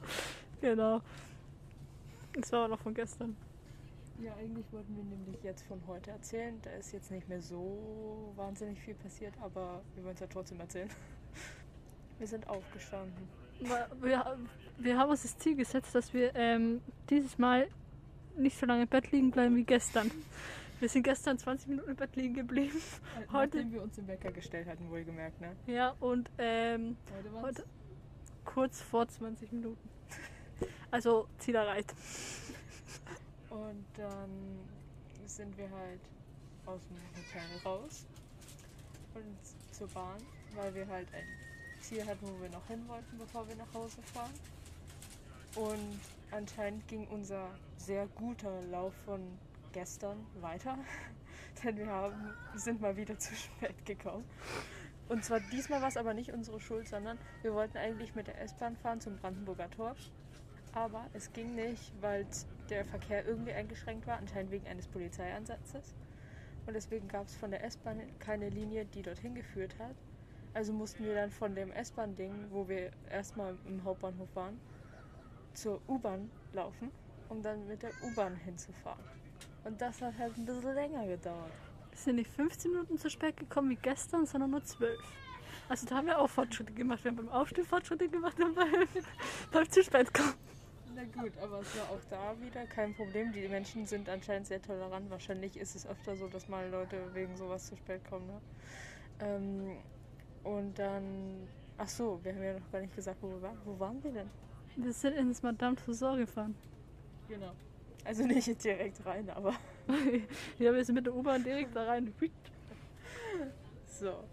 [0.61, 1.01] genau.
[2.33, 3.35] Das war aber noch von gestern.
[4.21, 6.59] Ja, eigentlich wollten wir nämlich jetzt von heute erzählen.
[6.61, 10.59] Da ist jetzt nicht mehr so wahnsinnig viel passiert, aber wir wollen es ja trotzdem
[10.59, 10.89] erzählen.
[12.19, 13.29] Wir sind aufgestanden.
[13.59, 14.37] Wir,
[14.77, 17.67] wir, haben uns das Ziel gesetzt, dass wir ähm, dieses Mal
[18.37, 20.09] nicht so lange im Bett liegen bleiben wie gestern.
[20.79, 22.81] Wir sind gestern 20 Minuten im Bett liegen geblieben.
[23.33, 25.53] Heute- Nachdem wir uns den Wecker gestellt hatten, wohlgemerkt, ne?
[25.67, 27.63] Ja, und ähm, Heute heute
[28.45, 29.89] kurz vor 20 Minuten.
[30.89, 31.93] Also Ziel erreicht.
[33.49, 34.29] Und dann
[35.25, 36.01] sind wir halt
[36.65, 38.05] aus dem Hotel raus
[39.15, 40.21] und zur Bahn,
[40.55, 41.25] weil wir halt ein
[41.81, 44.33] Ziel hatten, wo wir noch hin wollten, bevor wir nach Hause fahren.
[45.55, 45.99] Und
[46.31, 49.21] anscheinend ging unser sehr guter Lauf von
[49.73, 50.77] gestern weiter,
[51.63, 54.25] denn wir haben, sind mal wieder zu spät gekommen.
[55.07, 58.39] Und zwar diesmal war es aber nicht unsere Schuld, sondern wir wollten eigentlich mit der
[58.41, 59.95] S-Bahn fahren zum Brandenburger Tor.
[60.73, 62.27] Aber es ging nicht, weil
[62.69, 65.95] der Verkehr irgendwie eingeschränkt war, anscheinend wegen eines Polizeieinsatzes.
[66.67, 69.95] Und deswegen gab es von der S-Bahn keine Linie, die dorthin geführt hat.
[70.53, 74.59] Also mussten wir dann von dem S-Bahn-Ding, wo wir erstmal im Hauptbahnhof waren,
[75.53, 76.91] zur U-Bahn laufen,
[77.29, 79.03] um dann mit der U-Bahn hinzufahren.
[79.63, 81.51] Und das hat halt ein bisschen länger gedauert.
[81.91, 84.97] Wir sind nicht 15 Minuten zu spät gekommen wie gestern, sondern nur 12.
[85.67, 87.03] Also da haben wir auch Fortschritte gemacht.
[87.03, 88.87] Wir haben beim Aufstehen Fortschritte gemacht und beim,
[89.51, 90.33] beim zu spät kommen.
[90.95, 93.31] Na gut, aber es war auch da wieder kein Problem.
[93.31, 95.09] Die Menschen sind anscheinend sehr tolerant.
[95.11, 98.25] Wahrscheinlich ist es öfter so, dass mal Leute wegen sowas zu spät kommen.
[98.27, 98.41] Ne?
[99.19, 99.77] Ähm,
[100.49, 101.47] und dann,
[101.77, 103.57] ach so, wir haben ja noch gar nicht gesagt, wo wir waren.
[103.65, 104.29] Wo waren wir denn?
[104.75, 106.55] Wir sind ins Madame Tussauds gefahren.
[107.27, 107.51] Genau.
[108.03, 109.53] Also nicht direkt rein, aber
[110.57, 112.11] ja, wir sind mit der U-Bahn direkt da rein.
[113.85, 114.23] so.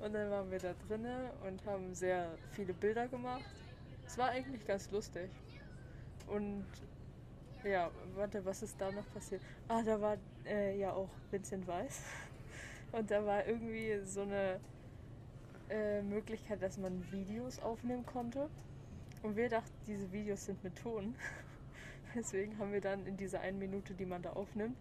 [0.00, 3.44] Und dann waren wir da drinnen und haben sehr viele Bilder gemacht.
[4.06, 5.30] Es war eigentlich ganz lustig.
[6.26, 6.64] Und
[7.62, 9.42] ja, warte, was ist da noch passiert?
[9.68, 10.16] Ah, da war
[10.46, 12.02] äh, ja auch Vincent Weiss.
[12.92, 14.58] Und da war irgendwie so eine
[15.70, 18.48] äh, Möglichkeit, dass man Videos aufnehmen konnte.
[19.22, 21.14] Und wir dachten, diese Videos sind mit Ton.
[22.14, 24.76] Deswegen haben wir dann in dieser einen Minute, die man da aufnimmt,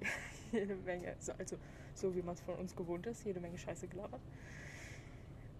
[0.52, 1.56] jede Menge, so- also
[1.94, 4.20] so wie man es von uns gewohnt ist, jede Menge Scheiße gelabert.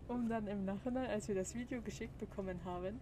[0.08, 3.00] Um dann im Nachhinein, als wir das Video geschickt bekommen haben,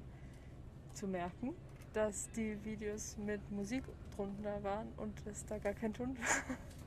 [0.94, 1.54] zu merken,
[1.92, 6.56] dass die Videos mit Musik drunter waren und es da gar kein Ton war.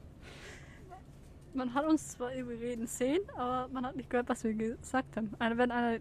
[1.53, 5.15] Man hat uns zwar irgendwie reden sehen, aber man hat nicht gehört, was wir gesagt
[5.17, 5.31] haben.
[5.39, 5.99] Einer, wenn einer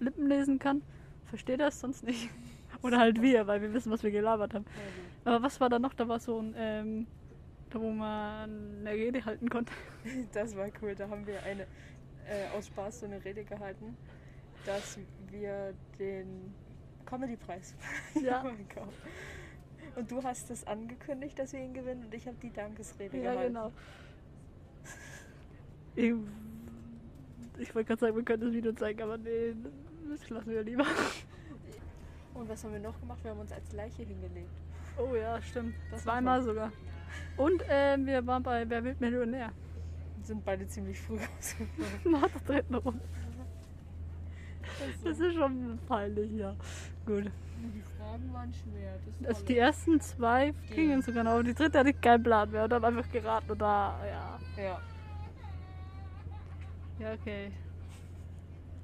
[0.00, 0.82] Lippen lesen kann,
[1.26, 2.30] versteht er es sonst nicht.
[2.82, 4.64] Oder halt wir, weil wir wissen, was wir gelabert haben.
[5.24, 5.94] Aber was war da noch?
[5.94, 7.06] Da war so ein, ähm,
[7.70, 9.72] da wo man eine Rede halten konnte.
[10.32, 10.94] Das war cool.
[10.94, 13.96] Da haben wir eine äh, aus Spaß so eine Rede gehalten,
[14.64, 14.98] dass
[15.30, 16.54] wir den
[17.04, 17.74] Comedy-Preis
[18.22, 18.42] Ja.
[18.42, 18.92] bekommen.
[19.96, 23.32] Und du hast es angekündigt, dass wir ihn gewinnen und ich habe die Dankesrede Ja,
[23.32, 23.54] gehalten.
[23.54, 23.72] genau.
[25.98, 26.14] Ich,
[27.58, 29.52] ich wollte gerade sagen, wir können das Video zeigen, aber nee,
[30.08, 30.86] das lassen wir lieber.
[32.34, 33.18] Und was haben wir noch gemacht?
[33.24, 34.48] Wir haben uns als Leiche hingelegt.
[34.96, 35.74] Oh ja, stimmt.
[35.90, 36.70] Das Zweimal sogar.
[37.36, 39.50] Und ähm, wir waren bei Wer wird Millionär?
[40.22, 41.98] Sind beide ziemlich früh rausgekommen.
[42.20, 43.00] Nach der dritten Runde.
[45.02, 46.54] Das ist schon peinlich, ja.
[47.06, 47.24] Gut.
[47.24, 49.00] Die Fragen waren schwer.
[49.18, 52.48] Das Also die ersten zwei gingen sogar noch, aber die dritte hatte ich keinen Plan
[52.52, 54.62] mehr und haben einfach geraten und da, ja.
[54.62, 54.80] Ja.
[56.98, 57.50] Ja, okay.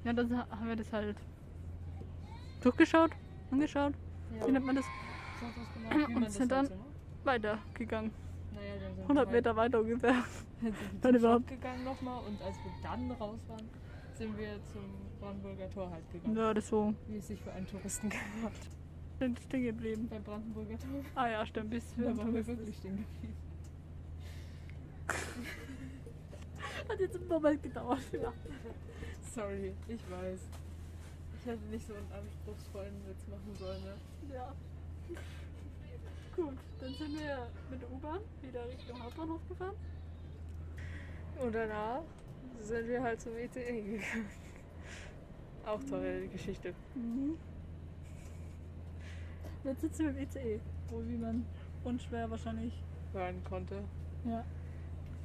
[0.03, 1.17] Ja, dann ha- haben wir das halt
[2.61, 3.11] durchgeschaut,
[3.51, 3.93] angeschaut.
[4.39, 4.47] ja.
[4.47, 4.85] Wie nennt man das?
[5.93, 6.85] Und man sind das halt dann- so.
[7.25, 8.11] Weitergegangen.
[8.53, 10.13] Naja, dann sind 100 wir Meter weiter ungefähr.
[10.61, 11.47] Halt, dann überhaupt.
[11.47, 13.67] gegangen nochmal und als wir dann raus waren,
[14.13, 14.83] sind wir zum
[15.19, 16.37] Brandenburger Tor halt gegangen.
[16.37, 16.93] Ja, das so.
[17.07, 18.53] Wie es sich für einen Touristen gehört.
[19.19, 20.07] Sind stehen geblieben.
[20.09, 21.01] Beim Brandenburger Tor.
[21.15, 21.71] Ah ja, stimmt.
[21.71, 23.35] Bis Da waren wir wirklich stehen geblieben.
[26.89, 27.99] Hat jetzt einen Moment gedauert.
[28.11, 28.33] Ja.
[29.33, 30.39] Sorry, ich weiß.
[31.39, 34.33] Ich hätte nicht so einen anspruchsvollen Witz machen sollen, ne?
[34.33, 34.53] ja.
[36.35, 39.75] Gut, dann sind wir mit der U-Bahn wieder Richtung Hauptbahnhof gefahren.
[41.41, 42.01] Und danach
[42.59, 44.29] sind wir halt zum ECE gegangen.
[45.65, 46.73] Auch tolle Geschichte.
[46.93, 47.37] Mhm.
[49.63, 50.59] Jetzt sitzen wir im ECE,
[50.89, 51.45] wo wie man
[51.83, 52.73] unschwer wahrscheinlich.
[53.13, 53.83] hören konnte.
[54.25, 54.43] Ja.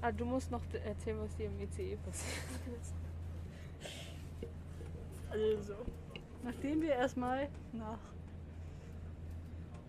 [0.02, 2.94] Ah, du musst noch erzählen, was dir im ECE passiert ist.
[5.30, 5.74] Also,
[6.42, 7.98] nachdem wir erstmal nach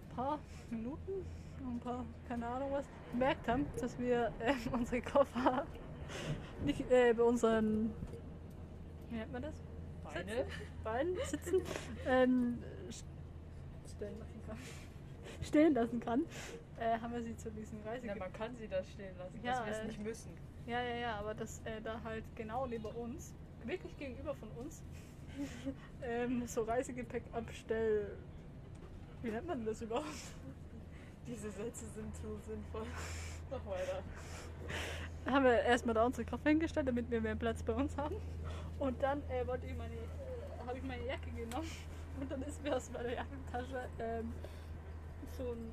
[0.10, 0.40] ein paar
[0.70, 1.12] Minuten,
[1.60, 5.66] ein paar, keine Ahnung was, gemerkt haben, dass wir ähm, unsere Koffer
[6.66, 7.92] nicht äh, bei unseren,
[9.10, 9.56] wie nennt man das?
[10.04, 10.46] Beine?
[10.84, 11.62] Beinen sitzen,
[12.06, 12.60] ähm,
[12.90, 13.04] st-
[13.96, 14.58] stellen lassen kann.
[15.42, 16.26] Stehen lassen kann,
[16.82, 19.58] äh, haben wir sie zu diesen Reise Na, man kann sie da stehen lassen, Ja,
[19.58, 20.32] dass wir es äh, nicht müssen.
[20.66, 24.84] Ja, ja, ja, aber das äh, da halt genau neben uns, wirklich gegenüber von uns,
[26.04, 28.18] ähm, so Reisegepäck abstell.
[29.22, 30.08] Wie nennt man das überhaupt?
[31.28, 32.86] Diese Sätze sind so sinnvoll.
[33.52, 34.02] Mach weiter.
[35.26, 38.16] Haben wir erstmal da unsere Koffer hingestellt, damit wir mehr Platz bei uns haben.
[38.80, 41.70] Und dann äh, wollte ich meine, äh, habe ich meine Jacke genommen
[42.20, 44.34] und dann ist mir aus meiner Jackentasche ähm,
[45.38, 45.72] so ein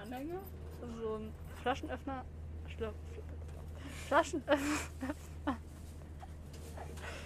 [0.00, 0.40] Anhänger,
[1.00, 1.32] so ein
[1.62, 2.24] Flaschenöffner,
[2.68, 2.94] Schla-
[4.06, 5.14] Flaschenöffner,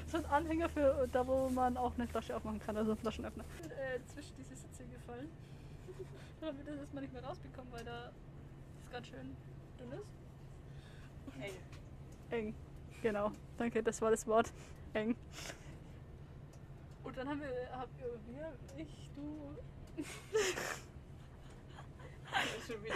[0.06, 3.44] so ein Anhänger für da, wo man auch eine Flasche aufmachen kann, also ein Flaschenöffner.
[3.62, 5.28] Und, äh, zwischen diese Sitze gefallen.
[6.40, 8.10] Wir das erstmal nicht mehr rausbekommen, weil da
[8.84, 9.34] es ganz schön
[9.78, 10.08] dünn ist.
[11.40, 11.54] Ey,
[12.30, 12.54] Eng.
[13.02, 13.30] Genau.
[13.56, 14.52] Danke, das war das Wort.
[14.92, 15.16] Eng.
[17.02, 19.56] Und dann haben wir, hab, wir, ich, du.
[22.64, 22.94] schon wieder.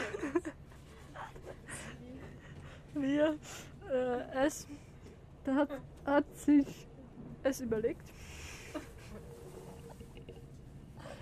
[2.95, 3.39] Wir,
[3.91, 4.67] äh, es.
[5.45, 5.71] Da hat,
[6.05, 6.87] hat sich
[7.43, 8.03] es überlegt.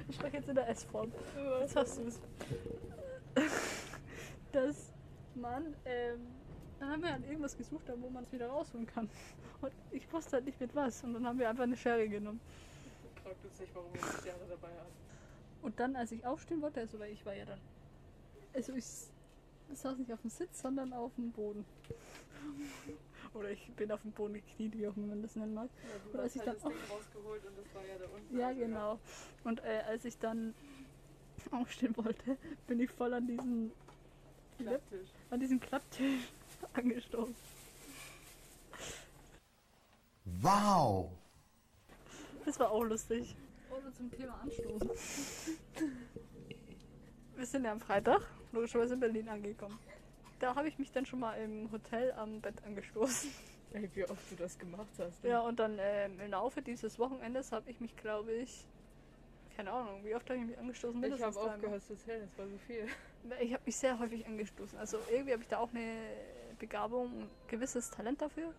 [0.08, 1.12] Ich spreche jetzt in der S-Form.
[1.60, 2.20] Jetzt hast du es.
[4.52, 4.92] Dass
[5.34, 6.26] man, ähm,
[6.78, 9.10] dann haben wir an irgendwas gesucht, wo man es wieder rausholen kann.
[9.60, 11.02] Und ich wusste halt nicht mit was.
[11.04, 12.40] Und dann haben wir einfach eine Schere genommen.
[13.22, 14.92] Fragt uns nicht, warum wir die Schere dabei haben.
[15.62, 17.60] Und dann, als ich aufstehen wollte, also weil ich war ja dann.
[18.56, 18.86] Also ich
[19.74, 21.66] saß nicht auf dem Sitz, sondern auf dem Boden.
[23.34, 25.68] Oder ich bin auf dem Boden gekniet, wie auch immer man das nennen mag.
[25.82, 27.98] Ja, du Und als hast ich halt dann das Ding rausgeholt und das war ja
[27.98, 28.38] da unten.
[28.38, 28.98] Ja, also genau.
[29.44, 30.54] Und äh, als ich dann
[31.50, 33.72] aufstehen wollte, bin ich voll an diesen,
[34.56, 35.10] Klapptisch.
[35.28, 36.32] an diesen Klapptisch
[36.72, 37.36] angestoßen.
[40.40, 41.10] Wow!
[42.46, 43.36] Das war auch lustig.
[43.70, 44.90] Oder zum Thema Anstoßen.
[47.36, 48.22] Wir sind ja am Freitag,
[48.56, 49.78] logischerweise in Berlin angekommen.
[50.40, 53.30] Da habe ich mich dann schon mal im Hotel am Bett angestoßen.
[53.72, 55.24] Ey, wie oft du das gemacht hast.
[55.24, 58.66] Ja, und dann ähm, im Laufe dieses Wochenendes habe ich mich, glaube ich,
[59.56, 61.02] keine Ahnung, wie oft habe ich mich angestoßen?
[61.02, 62.86] ich habe aufgehört zu zählen, das war so viel.
[63.40, 64.78] Ich habe mich sehr häufig angestoßen.
[64.78, 65.96] Also irgendwie habe ich da auch eine
[66.58, 68.52] Begabung, ein gewisses Talent dafür,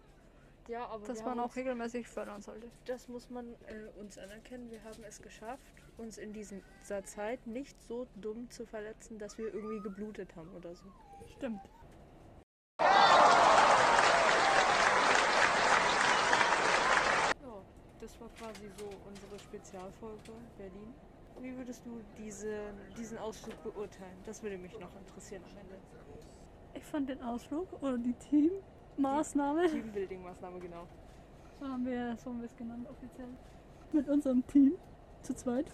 [0.68, 2.68] Ja, aber das wir man auch regelmäßig fördern sollte.
[2.86, 4.70] das muss man äh, uns anerkennen.
[4.70, 5.62] Wir haben es geschafft,
[5.98, 10.76] uns in dieser Zeit nicht so dumm zu verletzen, dass wir irgendwie geblutet haben oder
[10.76, 10.86] so.
[11.38, 11.62] Stimmt.
[18.00, 20.94] Das war quasi so unsere Spezialfolge Berlin.
[21.42, 24.18] Wie würdest du diese, diesen Ausflug beurteilen?
[24.26, 25.78] Das würde mich noch interessieren am Ende.
[26.74, 30.88] Ich fand den Ausflug oder die Teammaßnahme, Teambuilding-Maßnahme, genau.
[31.60, 33.30] so haben wir, so haben wir es genannt offiziell,
[33.92, 34.74] mit unserem Team
[35.22, 35.68] zu zweit.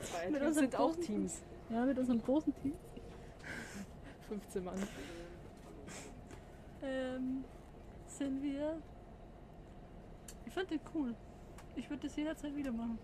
[0.00, 1.42] Zwei Mit Teams sind auch Teams.
[1.70, 2.74] Ja, mit unserem großen Team.
[4.28, 4.74] 15 Mann.
[6.82, 7.44] Ähm,
[8.06, 8.78] sind wir.
[10.46, 11.14] Ich fand den cool.
[11.76, 12.98] Ich würde das jederzeit wieder machen.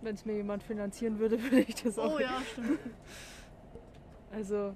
[0.00, 2.16] Wenn es mir jemand finanzieren würde, würde ich das auch.
[2.16, 2.78] Oh ja, stimmt.
[4.30, 4.74] Also,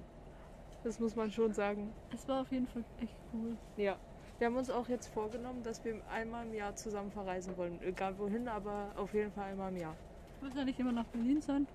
[0.83, 1.91] das muss man schon sagen.
[2.13, 3.57] Es war auf jeden Fall echt cool.
[3.77, 3.97] Ja.
[4.39, 7.81] Wir haben uns auch jetzt vorgenommen, dass wir einmal im Jahr zusammen verreisen wollen.
[7.81, 9.95] Egal wohin, aber auf jeden Fall einmal im Jahr.
[10.41, 11.67] Muss ja nicht immer nach Berlin sein.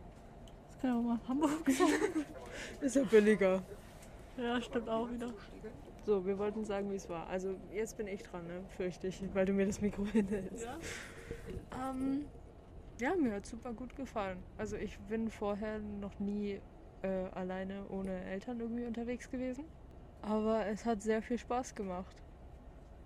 [0.67, 2.25] Das kann ja auch mal Hamburg sein.
[2.81, 3.63] Ist ja billiger.
[4.37, 5.33] ja, stimmt auch wieder.
[6.05, 7.27] So, wir wollten sagen, wie es war.
[7.29, 8.63] Also, jetzt bin ich dran, ne?
[8.77, 10.65] Fürchte ich, weil du mir das Mikro hinhältst.
[10.65, 11.91] Ja?
[11.91, 12.25] Ähm,
[13.01, 14.39] ja, mir hat super gut gefallen.
[14.57, 16.61] Also, ich bin vorher noch nie
[17.03, 19.65] äh, alleine ohne Eltern irgendwie unterwegs gewesen.
[20.23, 22.17] Aber es hat sehr viel Spaß gemacht.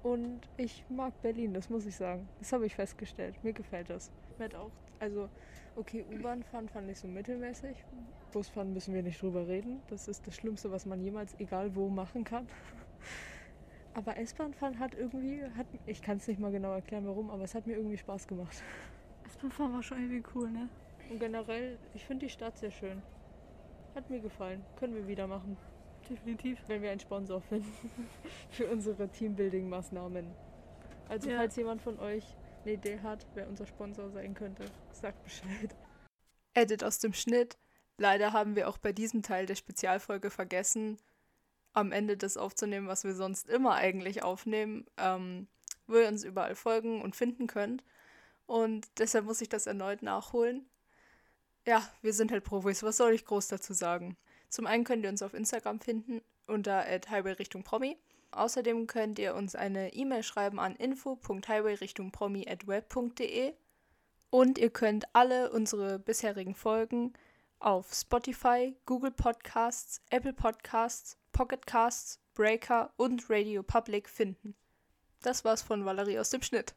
[0.03, 2.29] Und ich mag Berlin, das muss ich sagen.
[2.41, 3.37] Das habe ich festgestellt.
[3.45, 4.11] Mir gefällt das.
[4.39, 5.29] Hat auch, also,
[5.77, 7.77] okay, U-Bahn fahren fand ich so mittelmäßig.
[8.33, 9.81] Busfahren müssen wir nicht drüber reden.
[9.89, 12.49] Das ist das Schlimmste, was man jemals egal wo machen kann.
[13.95, 17.45] Aber S-Bahn fahren hat irgendwie, hat, ich kann es nicht mal genau erklären, warum, aber
[17.45, 18.63] es hat mir irgendwie Spaß gemacht.
[19.27, 20.71] S-Bahn war schon irgendwie cool, ne?
[21.11, 23.03] Und generell, ich finde die Stadt sehr schön.
[23.95, 24.65] Hat mir gefallen.
[24.77, 25.57] Können wir wieder machen.
[26.09, 26.59] Definitiv.
[26.67, 27.91] Wenn wir einen Sponsor finden
[28.51, 30.27] für unsere Teambuilding-Maßnahmen.
[31.09, 31.37] Also Ja.
[31.39, 32.25] falls jemand von euch
[32.65, 35.75] eine Idee hat, wer unser Sponsor sein könnte, sagt Bescheid.
[36.55, 37.59] Edit aus dem Schnitt.
[37.99, 40.99] Leider haben wir auch bei diesem Teil der Spezialfolge vergessen,
[41.75, 45.49] am Ende das aufzunehmen, was wir sonst immer eigentlich aufnehmen, ähm,
[45.87, 47.85] wo ihr uns überall folgen und finden könnt.
[48.47, 50.69] Und deshalb muss ich das erneut nachholen.
[51.67, 52.83] Ja, wir sind halt Profis.
[52.83, 54.17] Was soll ich groß dazu sagen?
[54.49, 57.97] Zum einen könnt ihr uns auf Instagram finden unter Highway Promi.
[58.33, 63.53] Außerdem könnt ihr uns eine E-Mail schreiben an info.highway-promi@web.de
[64.31, 67.13] und ihr könnt alle unsere bisherigen Folgen
[67.59, 74.55] auf Spotify, Google Podcasts, Apple Podcasts, Pocket Casts, Breaker und Radio Public finden.
[75.21, 76.75] Das war's von Valerie aus dem Schnitt.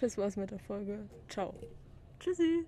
[0.00, 1.08] Das war's mit der Folge.
[1.28, 1.54] Ciao.
[2.20, 2.66] Tschüssi.